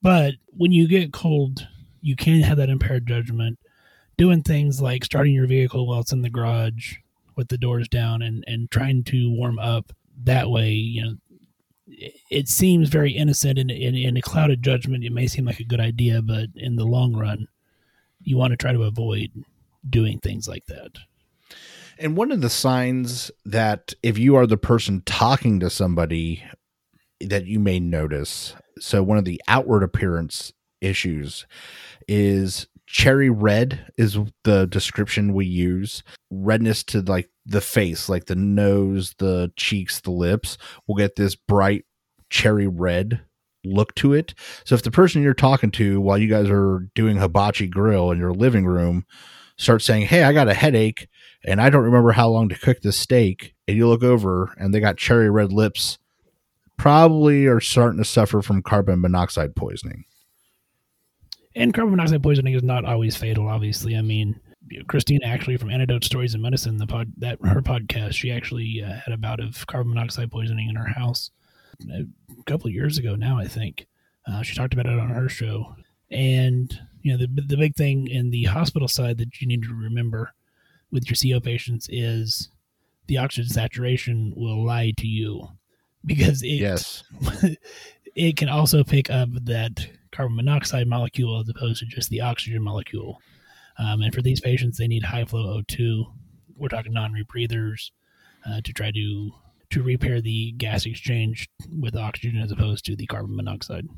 [0.00, 1.66] But when you get cold,
[2.02, 3.58] you can have that impaired judgment.
[4.16, 6.94] Doing things like starting your vehicle while it's in the garage
[7.34, 11.14] with the doors down and, and trying to warm up that way, you know,
[11.86, 15.04] it- seems very innocent and in, in a clouded judgment.
[15.04, 17.48] It may seem like a good idea, but in the long run,
[18.20, 19.30] you want to try to avoid
[19.88, 20.98] doing things like that.
[21.98, 26.42] And one of the signs that if you are the person talking to somebody
[27.20, 31.46] that you may notice, so one of the outward appearance issues
[32.08, 36.04] is cherry red is the description we use.
[36.30, 41.34] Redness to like the face, like the nose, the cheeks, the lips will get this
[41.34, 41.84] bright
[42.30, 43.20] cherry red
[43.64, 44.32] look to it.
[44.64, 48.18] So if the person you're talking to while you guys are doing hibachi grill in
[48.18, 49.04] your living room
[49.56, 51.08] starts saying, Hey, I got a headache
[51.44, 54.72] and I don't remember how long to cook this steak, and you look over and
[54.72, 55.98] they got cherry red lips,
[56.76, 60.04] probably are starting to suffer from carbon monoxide poisoning.
[61.56, 63.48] And carbon monoxide poisoning is not always fatal.
[63.48, 64.40] Obviously, I mean,
[64.88, 68.92] Christina actually from Antidote Stories of Medicine, the pod that her podcast, she actually uh,
[68.92, 71.30] had a bout of carbon monoxide poisoning in her house
[71.90, 72.06] a
[72.46, 73.14] couple of years ago.
[73.14, 73.86] Now I think
[74.26, 75.76] uh, she talked about it on her show,
[76.10, 79.74] and you know the the big thing in the hospital side that you need to
[79.74, 80.32] remember
[80.90, 82.48] with your CO patients is
[83.06, 85.48] the oxygen saturation will lie to you
[86.06, 87.04] because it Yes.
[88.14, 92.62] it can also pick up that carbon monoxide molecule as opposed to just the oxygen
[92.62, 93.20] molecule.
[93.78, 96.04] Um, and for these patients, they need high flow O2.
[96.56, 97.90] We're talking non-rebreathers
[98.48, 99.30] uh, to try to
[99.70, 103.88] to repair the gas exchange with oxygen as opposed to the carbon monoxide.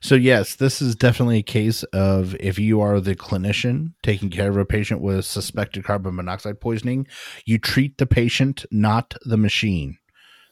[0.00, 4.48] So yes, this is definitely a case of if you are the clinician taking care
[4.48, 7.06] of a patient with suspected carbon monoxide poisoning,
[7.44, 9.98] you treat the patient, not the machine.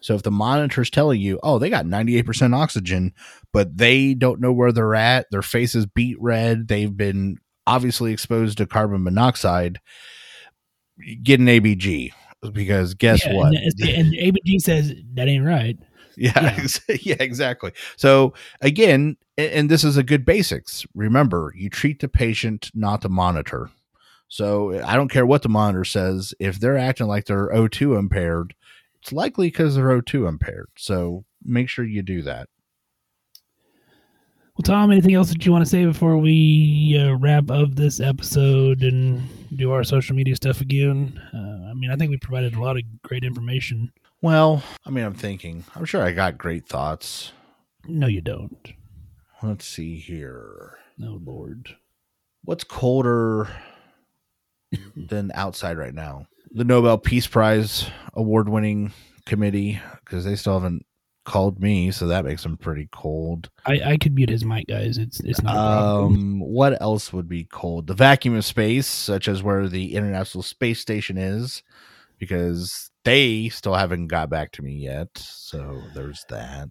[0.01, 3.13] So if the monitor's telling you, "Oh, they got 98% oxygen,
[3.53, 8.13] but they don't know where they're at, their face is beet red, they've been obviously
[8.13, 9.81] exposed to carbon monoxide,"
[11.23, 12.13] get an ABG
[12.53, 13.55] because guess Yeah, what?
[13.55, 15.79] And, and ABG says that ain't right.
[16.17, 16.97] Yeah, Yeah.
[17.01, 17.73] yeah, exactly.
[17.97, 20.85] So again, and this is a good basics.
[20.95, 23.71] Remember, you treat the patient, not the monitor.
[24.29, 26.35] So I don't care what the monitor says.
[26.39, 28.55] If they're acting like they're O2 impaired,
[29.03, 30.69] it's likely because they're O2 impaired.
[30.77, 32.49] So make sure you do that.
[34.57, 37.99] Well, Tom, anything else that you want to say before we uh, wrap up this
[37.99, 39.23] episode and
[39.57, 41.19] do our social media stuff again?
[41.33, 43.91] Uh, I mean, I think we provided a lot of great information.
[44.21, 45.65] Well, I mean, I'm thinking.
[45.75, 47.33] I'm sure I got great thoughts.
[47.87, 48.75] No, you don't.
[49.43, 50.77] Let's see here.
[50.99, 51.77] No, Lord.
[52.45, 53.49] What's colder
[54.95, 56.27] than outside right now?
[56.53, 58.93] The Nobel Peace Prize award winning
[59.27, 60.85] committee, because they still haven't
[61.25, 63.51] called me, so that makes them pretty cold.
[63.67, 64.99] I, I could mute his mic, guys.
[64.99, 65.57] It's it's not.
[65.57, 67.87] Um, what else would be cold?
[67.87, 71.63] The vacuum of space, such as where the International Space Station is,
[72.19, 75.09] because they still haven't got back to me yet.
[75.17, 76.71] So there's that.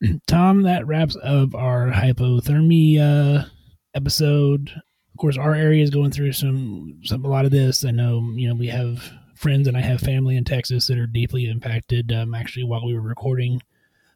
[0.26, 3.50] Tom, that wraps up our hypothermia
[3.94, 4.70] episode.
[4.70, 7.84] Of course, our area is going through some, some a lot of this.
[7.84, 11.06] I know, you know, we have friends and I have family in Texas that are
[11.06, 12.10] deeply impacted.
[12.12, 13.60] Um, actually, while we were recording,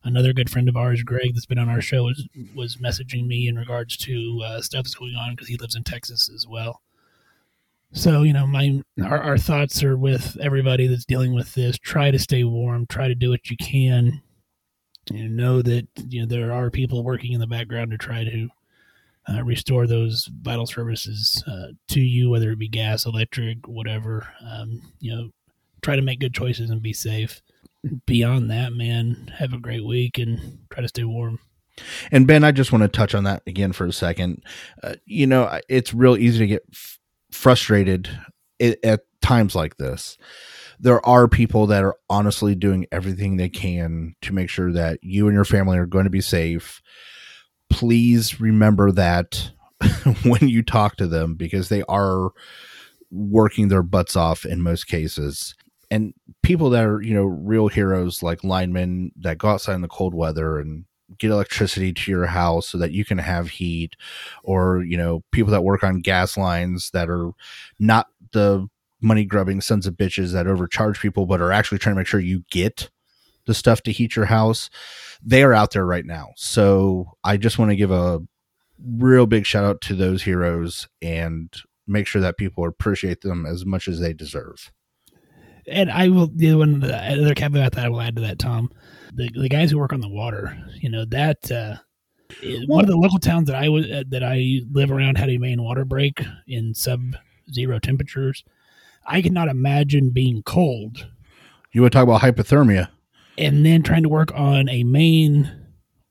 [0.06, 3.48] another good friend of ours, Greg, that's been on our show, was, was messaging me
[3.48, 6.80] in regards to uh, stuff that's going on because he lives in Texas as well.
[7.92, 11.78] So you know, my our, our thoughts are with everybody that's dealing with this.
[11.78, 12.86] Try to stay warm.
[12.86, 14.22] Try to do what you can.
[15.10, 18.48] You know that you know there are people working in the background to try to
[19.28, 24.28] uh, restore those vital services uh, to you, whether it be gas, electric, whatever.
[24.44, 25.30] Um, you know,
[25.80, 27.40] try to make good choices and be safe.
[28.06, 31.38] Beyond that, man, have a great week and try to stay warm.
[32.10, 34.42] And Ben, I just want to touch on that again for a second.
[34.82, 36.98] Uh, you know, it's real easy to get f-
[37.30, 38.08] frustrated
[38.60, 40.16] at, at times like this.
[40.78, 45.26] There are people that are honestly doing everything they can to make sure that you
[45.26, 46.80] and your family are going to be safe.
[47.70, 49.50] Please remember that
[50.24, 52.30] when you talk to them because they are
[53.10, 55.54] working their butts off in most cases.
[55.90, 56.14] And
[56.46, 60.14] people that are, you know, real heroes like linemen that go outside in the cold
[60.14, 60.84] weather and
[61.18, 63.96] get electricity to your house so that you can have heat
[64.44, 67.30] or you know people that work on gas lines that are
[67.80, 68.66] not the
[69.00, 72.18] money grubbing sons of bitches that overcharge people but are actually trying to make sure
[72.20, 72.90] you get
[73.46, 74.70] the stuff to heat your house
[75.24, 76.28] they are out there right now.
[76.36, 78.20] So i just want to give a
[78.84, 81.52] real big shout out to those heroes and
[81.88, 84.70] make sure that people appreciate them as much as they deserve
[85.68, 88.70] And I will the one the other caveat that I will add to that, Tom,
[89.12, 91.76] the the guys who work on the water, you know that uh,
[92.66, 95.38] one of the local towns that I was uh, that I live around had a
[95.38, 97.00] main water break in sub
[97.52, 98.44] zero temperatures.
[99.06, 101.06] I cannot imagine being cold
[101.76, 102.88] you would talk about hypothermia
[103.36, 105.50] and then trying to work on a main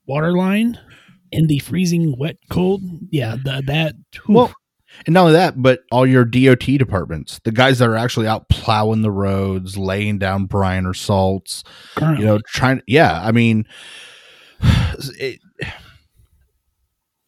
[0.06, 0.80] water line
[1.32, 3.96] in the freezing wet cold, yeah, the, that.
[4.30, 4.54] Well,
[5.06, 8.50] and not only that, but all your DOT departments, the guys that are actually out
[8.50, 11.64] plowing the roads, laying down brine or salts,
[11.96, 12.82] currently, you know, trying.
[12.88, 13.66] Yeah, I mean,
[15.20, 15.40] it,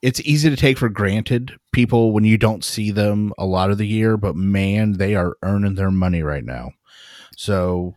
[0.02, 3.78] it's easy to take for granted people when you don't see them a lot of
[3.78, 6.72] the year, but man, they are earning their money right now.
[7.36, 7.96] So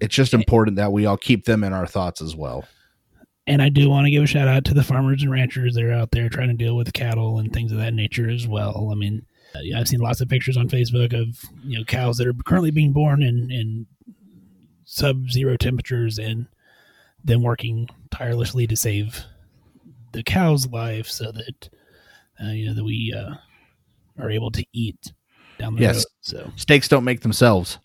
[0.00, 2.64] it's just important that we all keep them in our thoughts as well.
[3.48, 5.82] And I do want to give a shout out to the farmers and ranchers that
[5.84, 8.90] are out there trying to deal with cattle and things of that nature as well.
[8.92, 12.26] I mean, uh, I've seen lots of pictures on Facebook of you know cows that
[12.28, 13.86] are currently being born in in
[14.84, 16.46] sub-zero temperatures and
[17.24, 19.24] them working tirelessly to save
[20.12, 21.68] the cow's life so that
[22.42, 23.34] uh, you know that we uh,
[24.22, 25.12] are able to eat
[25.58, 25.96] down the Yes.
[25.96, 26.04] road.
[26.20, 27.78] So Steaks don't make themselves.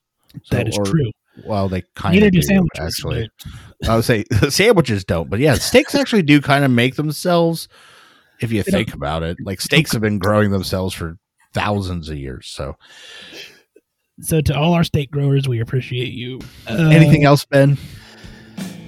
[0.43, 1.11] So- that is or- true.
[1.45, 2.79] Well, they kind of do do, sandwiches.
[2.85, 3.29] actually.
[3.87, 7.67] I would say sandwiches don't, but yeah, steaks actually do kind of make themselves
[8.39, 9.37] if you They think about it.
[9.43, 11.17] Like steaks have been growing themselves for
[11.53, 12.47] thousands of years.
[12.47, 12.75] So
[14.21, 16.39] So to all our steak growers, we appreciate you.
[16.67, 17.77] Uh, anything else, Ben?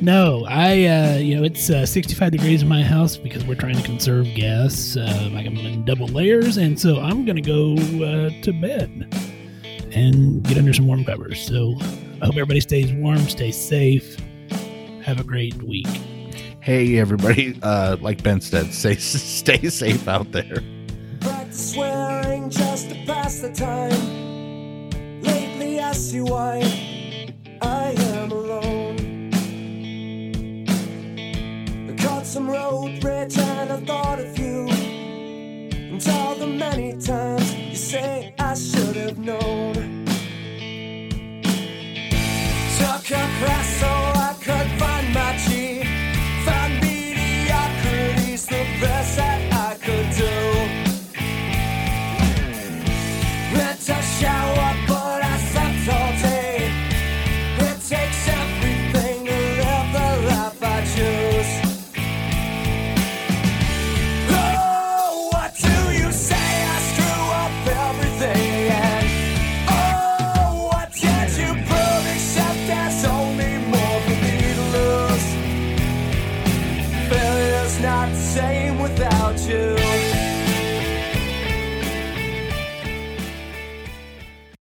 [0.02, 3.78] No, I uh, you know it's uh, 65 degrees in my house because we're trying
[3.78, 4.98] to conserve gas.
[4.98, 9.08] Uh, like I'm in double layers, and so I'm gonna go uh, to bed
[9.94, 11.40] and get under some warm covers.
[11.48, 11.76] So
[12.22, 14.18] I hope everybody stays warm, stay safe.
[15.04, 15.88] Have a great week.
[16.62, 20.64] Hey everybody, uh like Ben said, stay stay safe out there.
[21.20, 25.22] Practice swearing just to pass the time.
[25.22, 26.62] Lately I see why
[27.62, 29.34] I am alone.
[31.90, 34.70] I caught some road rage and I thought of you.
[34.70, 40.06] And all the many times you say I should have known.
[43.08, 45.65] Took a class so I could find my G.